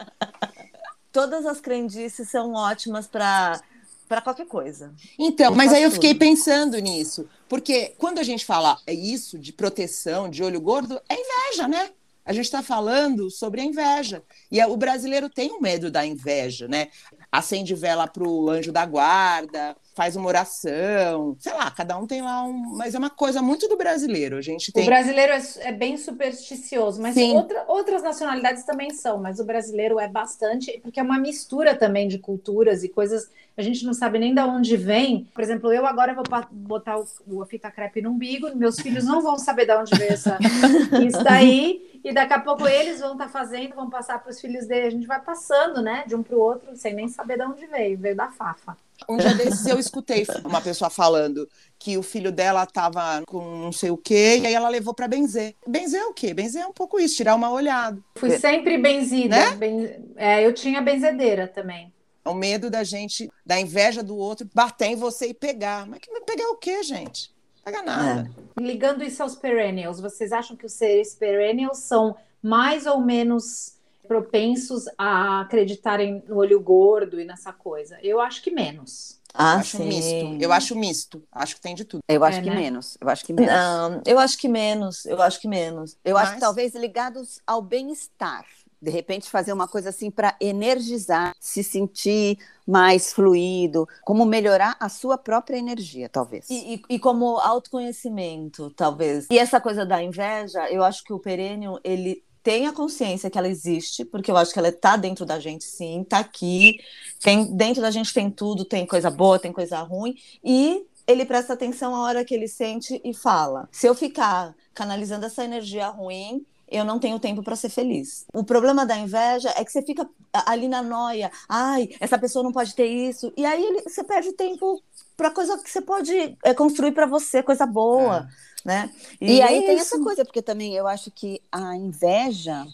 Todas 1.20 1.46
as 1.46 1.60
crendices 1.60 2.30
são 2.30 2.54
ótimas 2.54 3.06
para 3.06 3.60
para 4.08 4.22
qualquer 4.22 4.48
coisa. 4.48 4.92
Então, 5.20 5.54
mas 5.54 5.72
aí 5.72 5.84
eu 5.84 5.92
fiquei 5.92 6.16
pensando 6.16 6.80
nisso, 6.80 7.28
porque 7.48 7.94
quando 7.98 8.17
a 8.20 8.24
gente 8.24 8.43
fala 8.43 8.80
é 8.88 8.93
isso 8.93 9.38
de 9.38 9.52
proteção, 9.54 10.30
de 10.30 10.41
olho 10.41 10.62
gordo, 10.62 11.00
é 11.10 11.13
inveja, 11.13 11.67
né? 11.67 11.91
A 12.26 12.32
gente 12.32 12.46
está 12.46 12.63
falando 12.63 13.30
sobre 13.30 13.60
a 13.60 13.65
inveja. 13.65 14.24
E 14.50 14.62
é- 14.62 14.65
o 14.65 14.78
brasileiro 14.78 15.30
tem 15.30 15.52
um 15.52 15.60
medo 15.60 15.91
da 15.91 16.06
inveja, 16.06 16.67
né? 16.70 16.88
Acende 17.30 17.76
vela 17.76 18.08
pro 18.08 18.50
anjo 18.50 18.72
da 18.72 18.86
guarda, 18.86 19.76
faz 20.00 20.16
uma 20.16 20.30
oração, 20.30 21.36
sei 21.40 21.52
lá, 21.54 21.70
cada 21.72 21.98
um 21.98 22.08
tem 22.08 22.22
lá 22.22 22.42
um. 22.44 22.54
Mas 22.78 22.96
é 22.96 22.98
uma 22.98 23.10
coisa 23.10 23.42
muito 23.42 23.68
do 23.68 23.76
brasileiro. 23.76 24.38
A 24.38 24.42
gente 24.42 24.70
O 24.70 24.74
tem. 24.74 24.86
brasileiro 24.86 25.34
é, 25.34 25.42
é 25.60 25.72
bem 25.74 25.98
supersticioso, 25.98 27.02
mas 27.02 27.18
outra- 27.18 27.66
outras 27.68 28.02
nacionalidades 28.02 28.64
também 28.64 28.92
são, 28.92 29.18
mas 29.18 29.42
o 29.42 29.44
brasileiro 29.44 30.00
é 30.00 30.08
bastante, 30.08 30.80
porque 30.82 31.02
é 31.02 31.04
uma 31.04 31.20
mistura 31.20 31.76
também 31.76 32.08
de 32.08 32.18
culturas 32.18 32.82
e 32.86 32.88
coisas, 32.88 33.30
a 33.58 33.62
gente 33.62 33.86
não 33.86 33.94
sabe 33.94 34.20
nem 34.20 34.34
de 34.34 34.40
onde 34.40 34.78
vem. 34.78 35.28
Por 35.34 35.42
exemplo, 35.44 35.70
eu 35.74 35.86
agora 35.86 36.14
vou 36.14 36.24
botar 36.50 36.98
o, 36.98 37.06
o- 37.28 37.42
a 37.42 37.46
fita 37.46 37.70
crepe 37.70 38.02
no 38.02 38.12
umbigo, 38.12 38.56
meus 38.56 38.80
filhos 38.80 39.04
não 39.04 39.22
vão 39.22 39.38
saber 39.38 39.66
de 39.66 39.74
onde 39.76 39.98
veio 39.98 40.14
essa, 40.14 40.40
isso 41.06 41.22
daí, 41.22 42.00
e 42.06 42.14
daqui 42.14 42.32
a 42.34 42.40
pouco 42.40 42.66
eles 42.66 43.02
vão 43.02 43.12
estar 43.14 43.28
fazendo, 43.28 43.76
vão 43.76 43.90
passar 43.90 44.20
para 44.24 44.32
os 44.32 44.40
filhos 44.40 44.66
dele, 44.66 44.88
a 44.88 44.92
gente 44.92 45.06
vai 45.08 45.20
passando, 45.20 45.82
né, 45.82 46.06
de 46.08 46.16
um 46.16 46.24
para 46.24 46.38
o 46.38 46.40
outro, 46.40 46.74
sem 46.78 46.94
nem 46.94 47.10
saber 47.10 47.38
de 47.38 47.44
onde 47.44 47.66
veio, 47.68 47.98
veio 47.98 48.16
da 48.16 48.30
Fafa. 48.30 48.78
Um 49.08 49.18
dia 49.18 49.34
desses 49.34 49.66
eu 49.66 49.80
escutei 49.80 50.26
uma 50.44 50.62
pessoa 50.62 50.90
falando 50.90 51.48
que 51.78 51.98
o 51.98 52.04
filho 52.04 52.32
dela 52.32 52.64
estava 52.64 53.24
com 53.26 53.42
não 53.58 53.72
sei 53.72 53.90
o 53.92 53.98
quê, 53.98 54.40
e 54.42 54.48
aí 54.48 54.54
ela 54.54 54.70
levou 54.70 54.94
para 54.94 55.08
benzer. 55.08 55.56
Benzer 55.66 56.02
é 56.02 56.06
o 56.06 56.14
quê? 56.14 56.34
Benzer 56.34 56.62
é 56.64 56.68
um 56.68 56.74
pouco 56.74 57.00
isso, 57.00 57.16
tirar 57.16 57.36
uma 57.36 57.52
olhada. 57.52 58.00
Fui 58.18 58.38
sempre 58.38 58.78
benzida, 58.78 59.36
Né? 59.36 59.56
ben- 59.56 60.14
é, 60.16 60.46
eu 60.46 60.54
tinha 60.54 60.82
benzedeira 60.82 61.48
também. 61.48 61.94
O 62.26 62.34
medo 62.34 62.70
da 62.70 62.84
gente, 62.84 63.32
da 63.46 63.60
inveja 63.60 64.04
do 64.04 64.16
outro, 64.18 64.48
bater 64.54 64.88
em 64.88 64.96
você 64.96 65.28
e 65.28 65.34
pegar. 65.34 65.88
Mas 65.88 66.00
que 66.00 66.12
pegar 66.22 66.50
o 66.50 66.58
quê, 66.58 66.84
gente? 66.84 67.32
Pega 67.64 67.82
nada. 67.82 68.30
Ligando 68.60 69.04
isso 69.04 69.24
aos 69.24 69.36
perennials, 69.36 70.00
vocês 70.00 70.32
acham 70.32 70.56
que 70.56 70.66
os 70.66 70.74
seres 70.74 71.16
perennials 71.16 71.80
são 71.80 72.16
mais 72.42 72.86
ou 72.86 73.02
menos 73.02 73.79
propensos 74.10 74.86
a 74.98 75.41
acreditarem 75.41 76.24
no 76.28 76.38
olho 76.38 76.60
gordo 76.60 77.22
e 77.22 77.26
nessa 77.26 77.54
coisa? 77.54 77.98
Eu 78.02 78.19
acho 78.19 78.41
que 78.41 78.50
menos. 78.50 79.19
Eu 79.32 79.36
Ah, 79.36 79.54
acho 79.58 79.78
sim. 79.78 79.88
misto. 79.88 80.43
Eu 80.43 80.52
acho 80.52 80.76
misto. 80.76 81.24
Acho 81.32 81.56
que 81.56 81.62
tem 81.62 81.76
de 81.76 81.86
tudo. 81.86 82.02
Eu 82.10 82.24
acho 82.24 82.39
É, 82.39 82.41
que 82.41 82.50
né? 82.50 82.56
menos. 82.56 82.98
Eu 83.00 83.08
acho 83.08 83.24
que 83.24 83.32
menos. 83.32 83.54
Não, 83.54 84.02
eu 84.04 84.17
acho 84.17 84.36
que 84.39 84.48
menos. 84.50 85.06
Eu 85.06 85.22
acho 85.22 85.39
que 85.39 85.48
menos. 85.48 85.95
Eu 86.04 86.17
acho 86.17 86.32
Mas- 86.32 86.36
que 86.36 86.41
talvez 86.41 86.74
ligados 86.74 87.39
ao 87.45 87.62
bem-estar. 87.62 88.43
De 88.82 88.89
repente, 88.89 89.30
fazer 89.30 89.52
uma 89.54 89.67
coisa 89.67 89.89
assim 89.89 90.10
para 90.10 90.36
energizar, 90.39 91.36
se 91.39 91.62
sentir 91.63 92.39
mais 92.65 93.12
fluido, 93.12 93.86
como 94.04 94.26
melhorar 94.26 94.78
a 94.80 94.88
sua 94.88 95.17
própria 95.17 95.58
energia, 95.58 96.08
talvez. 96.08 96.50
E, 96.50 96.76
e- 96.76 96.82
e 96.95 96.98
como 96.98 97.38
autoconhecimento, 97.39 98.69
talvez. 98.72 99.28
E 99.30 99.38
essa 99.38 99.60
coisa 99.60 99.86
da 99.86 100.02
inveja, 100.02 100.69
eu 100.72 100.82
acho 100.84 101.04
que 101.04 101.12
o 101.13 101.19
perênio, 101.19 101.78
ele 101.84 102.24
tem 102.43 102.67
a 102.67 102.73
consciência 102.73 103.30
que 103.30 103.38
ela 103.38 103.47
existe, 103.47 104.06
porque 104.06 104.32
eu 104.32 104.38
acho 104.38 104.54
que 104.54 104.60
ela 104.60 104.71
tá 104.71 104.95
dentro 104.95 105.25
da 105.25 105.39
gente, 105.39 105.63
sim, 105.63 106.06
tá 106.08 106.19
aqui. 106.19 106.80
Tem, 107.21 107.45
dentro 107.56 107.82
da 107.82 107.91
gente 107.91 108.13
tem 108.13 108.30
tudo, 108.32 108.65
tem 108.65 108.86
coisa 108.86 109.10
boa, 109.10 109.39
tem 109.39 109.52
coisa 109.52 109.80
ruim. 109.80 110.15
E 110.43 110.86
ele 111.06 111.25
presta 111.25 111.54
atenção 111.54 111.95
a 111.95 112.02
hora 112.02 112.23
que 112.23 112.34
ele 112.34 112.47
sente 112.47 113.02
e 113.04 113.13
fala. 113.13 113.67
Se 113.71 113.88
eu 113.88 113.95
ficar 113.95 114.56
canalizando 114.73 115.25
essa 115.25 115.43
energia 115.43 115.88
ruim, 115.88 116.45
eu 116.71 116.86
não 116.86 116.99
tenho 116.99 117.19
tempo 117.19 117.41
para 117.41 117.56
ser 117.56 117.69
feliz. 117.69 118.25
O 118.34 118.43
problema 118.43 118.86
da 118.86 118.97
inveja 118.97 119.52
é 119.58 119.65
que 119.65 119.71
você 119.71 119.82
fica 119.82 120.08
ali 120.32 120.67
na 120.67 120.84
noia. 120.84 121.32
Ai, 121.47 121.89
essa 121.99 122.17
pessoa 122.17 122.43
não 122.43 122.52
pode 122.52 122.75
ter 122.75 122.86
isso. 122.86 123.34
E 123.36 123.45
aí 123.45 123.63
ele- 123.63 123.82
você 123.82 124.04
perde 124.04 124.32
tempo 124.34 124.82
para 125.19 125.32
coisa 125.32 125.58
que 125.58 125.69
você 125.69 125.82
pode 125.82 126.38
é, 126.45 126.53
construir 126.53 126.93
para 126.93 127.05
você, 127.05 127.43
coisa 127.43 127.65
boa, 127.65 128.25
né? 128.63 128.89
E, 129.19 129.41
aí 129.41 129.58
é 129.58 129.62
tem 129.65 129.75
isso. 129.75 129.93
essa 129.93 130.01
coisa, 130.01 130.23
porque 130.23 130.41
também 130.41 130.73
eu 130.75 130.88
acho 130.88 131.12
que 131.12 131.41
a 131.51 131.75
inveja 131.75 132.65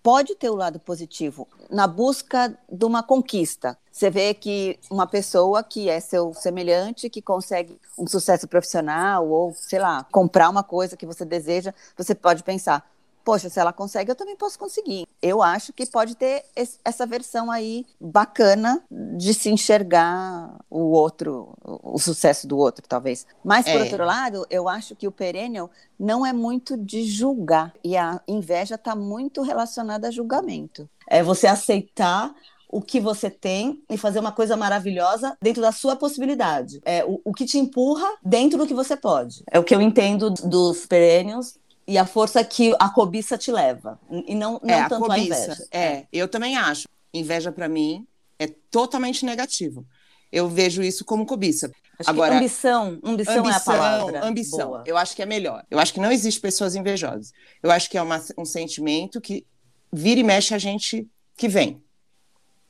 pode 0.00 0.36
ter 0.36 0.48
o 0.48 0.54
lado 0.54 0.78
positivo 0.78 1.48
na 1.68 1.88
busca 1.88 2.56
de 2.70 2.84
uma 2.84 3.02
conquista. 3.02 3.76
Você 3.90 4.10
vê 4.10 4.32
que 4.32 4.78
uma 4.88 5.08
pessoa 5.08 5.64
que 5.64 5.88
é 5.88 5.98
seu 5.98 6.32
semelhante, 6.34 7.10
que 7.10 7.20
consegue 7.20 7.76
um 7.98 8.06
sucesso 8.06 8.46
profissional 8.46 9.28
ou, 9.28 9.52
sei 9.52 9.80
lá, 9.80 10.06
comprar 10.12 10.48
uma 10.50 10.62
coisa 10.62 10.96
que 10.96 11.04
você 11.04 11.24
deseja, 11.24 11.74
você 11.96 12.14
pode 12.14 12.44
pensar, 12.44 12.88
poxa, 13.24 13.48
se 13.48 13.58
ela 13.60 13.72
consegue, 13.72 14.10
eu 14.10 14.14
também 14.16 14.36
posso 14.36 14.58
conseguir. 14.58 15.06
Eu 15.20 15.42
acho 15.42 15.72
que 15.72 15.86
pode 15.86 16.14
ter 16.16 16.44
esse- 16.56 16.78
essa 16.84 17.06
versão 17.06 17.50
aí 17.50 17.86
bacana 18.00 18.82
de 19.16 19.32
se 19.34 19.50
enxergar 19.50 20.56
o 20.70 20.90
outro, 20.92 21.54
o 21.64 21.92
o 21.94 21.98
sucesso 21.98 22.46
do 22.46 22.56
outro, 22.56 22.84
talvez. 22.88 23.26
Mas, 23.44 23.66
por 23.66 23.72
É. 23.80 23.82
outro 23.82 24.04
lado, 24.04 24.46
eu 24.48 24.66
acho 24.68 24.96
que 24.96 25.06
o 25.06 25.12
perennial 25.12 25.70
não 25.98 26.24
é 26.24 26.32
muito 26.32 26.76
de 26.76 27.04
julgar. 27.04 27.72
E 27.84 27.96
a 27.96 28.20
inveja 28.26 28.76
está 28.76 28.96
muito 28.96 29.42
relacionada 29.42 30.08
a 30.08 30.10
julgamento. 30.10 30.88
É 31.06 31.22
você 31.22 31.46
aceitar 31.46 32.34
o 32.74 32.80
que 32.80 32.98
você 32.98 33.28
tem 33.28 33.82
e 33.90 33.98
fazer 33.98 34.18
uma 34.18 34.32
coisa 34.32 34.56
maravilhosa 34.56 35.36
dentro 35.42 35.60
da 35.60 35.70
sua 35.72 35.94
possibilidade. 35.94 36.80
É 36.86 37.04
o, 37.04 37.20
o 37.22 37.32
que 37.34 37.44
te 37.44 37.58
empurra 37.58 38.08
dentro 38.24 38.56
do 38.58 38.66
que 38.66 38.72
você 38.72 38.96
pode. 38.96 39.42
É 39.50 39.58
o 39.58 39.64
que 39.64 39.74
eu 39.74 39.82
entendo 39.82 40.30
dos 40.30 40.86
perennials 40.86 41.58
e 41.86 41.98
a 41.98 42.06
força 42.06 42.42
que 42.44 42.74
a 42.78 42.88
cobiça 42.88 43.36
te 43.36 43.50
leva. 43.50 43.98
E 44.26 44.34
não, 44.34 44.60
não 44.62 44.74
é, 44.74 44.80
a 44.80 44.88
tanto 44.88 45.04
a 45.10 45.16
cobiça. 45.16 45.44
inveja. 45.44 45.66
É, 45.70 46.06
eu 46.12 46.28
também 46.28 46.56
acho. 46.56 46.88
Inveja, 47.12 47.50
pra 47.52 47.68
mim, 47.68 48.06
é 48.38 48.46
totalmente 48.70 49.24
negativo. 49.24 49.86
Eu 50.30 50.48
vejo 50.48 50.82
isso 50.82 51.04
como 51.04 51.26
cobiça. 51.26 51.70
Acho 51.98 52.08
Agora, 52.08 52.32
que 52.32 52.38
ambição, 52.38 52.98
ambição, 53.04 53.48
é 53.50 53.54
a 53.54 53.60
palavra. 53.60 54.24
ambição. 54.26 54.68
boa. 54.68 54.82
Eu 54.86 54.96
acho 54.96 55.14
que 55.14 55.22
é 55.22 55.26
melhor. 55.26 55.64
Eu 55.70 55.78
acho 55.78 55.92
que 55.92 56.00
não 56.00 56.10
existe 56.10 56.40
pessoas 56.40 56.74
invejosas. 56.74 57.32
Eu 57.62 57.70
acho 57.70 57.90
que 57.90 57.98
é 57.98 58.02
uma- 58.02 58.22
um 58.38 58.44
sentimento 58.44 59.20
que 59.20 59.44
vira 59.92 60.18
e 60.20 60.24
mexe 60.24 60.54
a 60.54 60.58
gente 60.58 61.06
que 61.36 61.48
vem. 61.48 61.82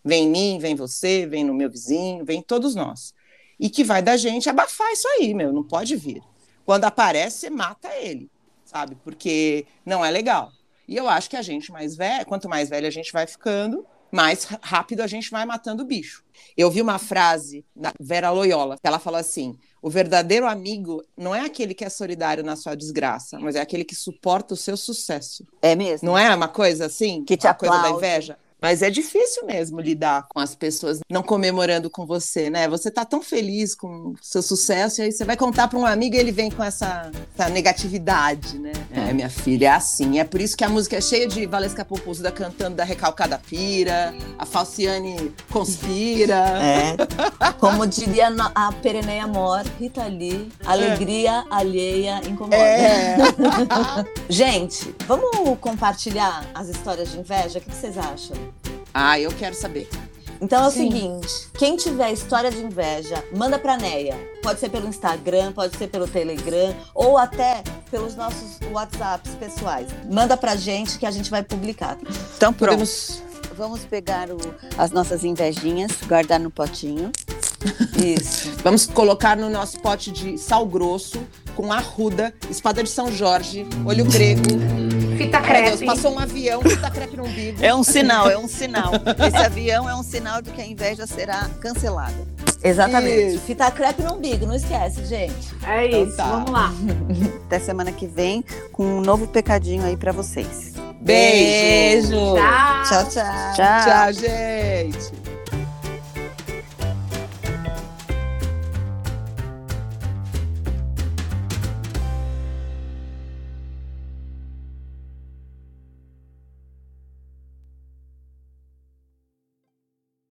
Vem 0.04 0.24
em 0.24 0.28
mim, 0.30 0.58
vem 0.58 0.74
você, 0.74 1.24
vem 1.26 1.44
no 1.44 1.54
meu 1.54 1.70
vizinho, 1.70 2.24
vem 2.24 2.40
em 2.40 2.42
todos 2.42 2.74
nós. 2.74 3.14
E 3.60 3.70
que 3.70 3.84
vai 3.84 4.02
da 4.02 4.16
gente 4.16 4.50
abafar 4.50 4.90
isso 4.92 5.06
aí, 5.06 5.32
meu, 5.32 5.52
não 5.52 5.62
pode 5.62 5.94
vir. 5.94 6.20
Quando 6.66 6.84
aparece, 6.84 7.48
mata 7.48 7.88
ele, 7.96 8.28
sabe? 8.72 8.96
Porque 9.04 9.66
não 9.84 10.04
é 10.04 10.10
legal. 10.10 10.50
E 10.88 10.96
eu 10.96 11.08
acho 11.08 11.28
que 11.30 11.36
a 11.36 11.42
gente 11.42 11.70
mais 11.70 11.94
velha, 11.94 12.24
quanto 12.24 12.48
mais 12.48 12.68
velha 12.68 12.88
a 12.88 12.90
gente 12.90 13.12
vai 13.12 13.26
ficando, 13.26 13.86
mais 14.10 14.44
rápido 14.62 15.00
a 15.00 15.06
gente 15.06 15.30
vai 15.30 15.44
matando 15.44 15.82
o 15.82 15.86
bicho. 15.86 16.24
Eu 16.56 16.70
vi 16.70 16.82
uma 16.82 16.98
frase 16.98 17.64
da 17.74 17.92
Vera 18.00 18.30
Loyola, 18.30 18.76
que 18.76 18.86
ela 18.86 18.98
falou 18.98 19.18
assim: 19.18 19.56
o 19.80 19.88
verdadeiro 19.88 20.46
amigo 20.46 21.02
não 21.16 21.34
é 21.34 21.40
aquele 21.40 21.74
que 21.74 21.84
é 21.84 21.88
solidário 21.88 22.44
na 22.44 22.56
sua 22.56 22.74
desgraça, 22.74 23.38
mas 23.38 23.56
é 23.56 23.60
aquele 23.60 23.84
que 23.84 23.94
suporta 23.94 24.54
o 24.54 24.56
seu 24.56 24.76
sucesso. 24.76 25.46
É 25.62 25.74
mesmo? 25.74 26.06
Não 26.06 26.18
é 26.18 26.34
uma 26.34 26.48
coisa 26.48 26.86
assim? 26.86 27.24
Que 27.24 27.36
te 27.36 27.46
uma 27.46 27.54
coisa 27.54 27.74
da 27.74 27.80
aplaude. 27.80 27.98
inveja? 27.98 28.38
Mas 28.62 28.80
é 28.80 28.88
difícil 28.88 29.44
mesmo 29.44 29.80
lidar 29.80 30.26
com 30.28 30.38
as 30.38 30.54
pessoas 30.54 31.00
não 31.10 31.22
comemorando 31.22 31.90
com 31.90 32.06
você, 32.06 32.48
né? 32.48 32.68
Você 32.68 32.92
tá 32.92 33.04
tão 33.04 33.20
feliz 33.20 33.74
com 33.74 34.10
o 34.10 34.14
seu 34.22 34.40
sucesso 34.40 35.00
e 35.00 35.04
aí 35.04 35.12
você 35.12 35.24
vai 35.24 35.36
contar 35.36 35.66
para 35.66 35.78
um 35.78 35.84
amigo 35.84 36.14
e 36.14 36.18
ele 36.18 36.30
vem 36.30 36.48
com 36.48 36.62
essa, 36.62 37.10
essa 37.36 37.48
negatividade, 37.50 38.58
né? 38.58 38.71
É. 39.12 39.14
minha 39.14 39.30
filha, 39.30 39.66
é 39.66 39.70
assim. 39.70 40.18
É 40.18 40.24
por 40.24 40.40
isso 40.40 40.56
que 40.56 40.64
a 40.64 40.68
música 40.68 40.96
é 40.96 41.00
cheia 41.00 41.26
de 41.26 41.46
Valesca 41.46 41.84
Popozuda 41.84 42.30
cantando 42.30 42.76
da 42.76 42.84
recalcada 42.84 43.38
pira, 43.38 44.14
a 44.38 44.44
Falciane 44.44 45.32
conspira. 45.50 46.44
É. 46.62 46.96
Como 47.58 47.86
diria 47.86 48.28
a 48.54 48.72
Pereneia 48.72 49.24
Amor, 49.24 49.62
Rita 49.78 50.04
Lee, 50.04 50.50
alegria 50.64 51.44
alheia 51.50 52.20
incomoda. 52.26 52.56
É. 52.56 53.16
Gente, 54.28 54.94
vamos 55.06 55.58
compartilhar 55.60 56.44
as 56.54 56.68
histórias 56.68 57.12
de 57.12 57.18
inveja? 57.18 57.58
O 57.58 57.62
que 57.62 57.74
vocês 57.74 57.96
acham? 57.96 58.36
Ah, 58.92 59.18
eu 59.18 59.30
quero 59.32 59.54
saber. 59.54 59.88
Então 60.42 60.64
é 60.64 60.68
o 60.68 60.70
Sim. 60.70 60.90
seguinte: 60.90 61.28
quem 61.56 61.76
tiver 61.76 62.10
história 62.12 62.50
de 62.50 62.58
inveja, 62.60 63.22
manda 63.34 63.58
pra 63.58 63.76
Neia. 63.76 64.18
Pode 64.42 64.58
ser 64.58 64.68
pelo 64.68 64.88
Instagram, 64.88 65.52
pode 65.52 65.76
ser 65.78 65.86
pelo 65.86 66.08
Telegram, 66.08 66.74
ou 66.94 67.16
até 67.16 67.62
pelos 67.90 68.16
nossos 68.16 68.58
WhatsApps 68.72 69.34
pessoais. 69.36 69.86
Manda 70.10 70.36
pra 70.36 70.56
gente 70.56 70.98
que 70.98 71.06
a 71.06 71.10
gente 71.12 71.30
vai 71.30 71.42
publicar. 71.44 71.96
Então, 72.36 72.52
pronto. 72.52 72.70
Podemos. 72.70 73.22
Vamos 73.56 73.80
pegar 73.84 74.30
o- 74.30 74.38
as 74.78 74.90
nossas 74.90 75.22
invejinhas, 75.24 75.92
guardar 76.08 76.40
no 76.40 76.50
potinho. 76.50 77.12
Isso. 78.02 78.50
Vamos 78.64 78.86
colocar 78.86 79.36
no 79.36 79.48
nosso 79.50 79.78
pote 79.78 80.10
de 80.10 80.38
sal 80.38 80.66
grosso 80.66 81.22
com 81.54 81.70
arruda, 81.70 82.34
espada 82.50 82.82
de 82.82 82.88
São 82.88 83.12
Jorge, 83.12 83.66
olho 83.84 84.06
grego. 84.06 84.40
Fita 85.24 85.38
Ai, 85.38 85.62
Deus, 85.62 85.76
crepe. 85.76 85.86
passou 85.86 86.14
um 86.14 86.18
avião, 86.18 86.60
tá 86.80 86.90
crepe 86.90 87.16
no 87.16 87.24
umbigo. 87.24 87.58
É 87.64 87.74
um 87.74 87.82
sinal, 87.82 88.28
é 88.30 88.36
um 88.38 88.48
sinal. 88.48 88.92
Esse 89.26 89.36
avião 89.36 89.88
é 89.88 89.94
um 89.94 90.02
sinal 90.02 90.42
de 90.42 90.50
que 90.50 90.60
a 90.60 90.66
inveja 90.66 91.06
será 91.06 91.48
cancelada. 91.60 92.14
Exatamente. 92.62 93.34
Isso. 93.36 93.44
Fita 93.44 93.70
crepe 93.70 94.02
no 94.02 94.14
umbigo, 94.14 94.46
não 94.46 94.54
esquece, 94.54 95.04
gente. 95.04 95.54
É 95.66 95.86
Então 95.86 96.04
isso, 96.04 96.16
tá. 96.16 96.24
vamos 96.24 96.50
lá. 96.50 96.72
Até 97.46 97.58
semana 97.58 97.90
que 97.92 98.06
vem 98.06 98.44
com 98.72 98.84
um 98.84 99.00
novo 99.00 99.26
pecadinho 99.26 99.84
aí 99.84 99.96
pra 99.96 100.12
vocês. 100.12 100.72
Beijo. 101.00 102.10
Beijo. 102.10 102.34
Tchau. 102.36 102.84
Tchau, 102.88 103.04
tchau. 103.10 103.54
Tchau. 103.56 103.84
Tchau, 103.84 104.12
gente. 104.12 105.21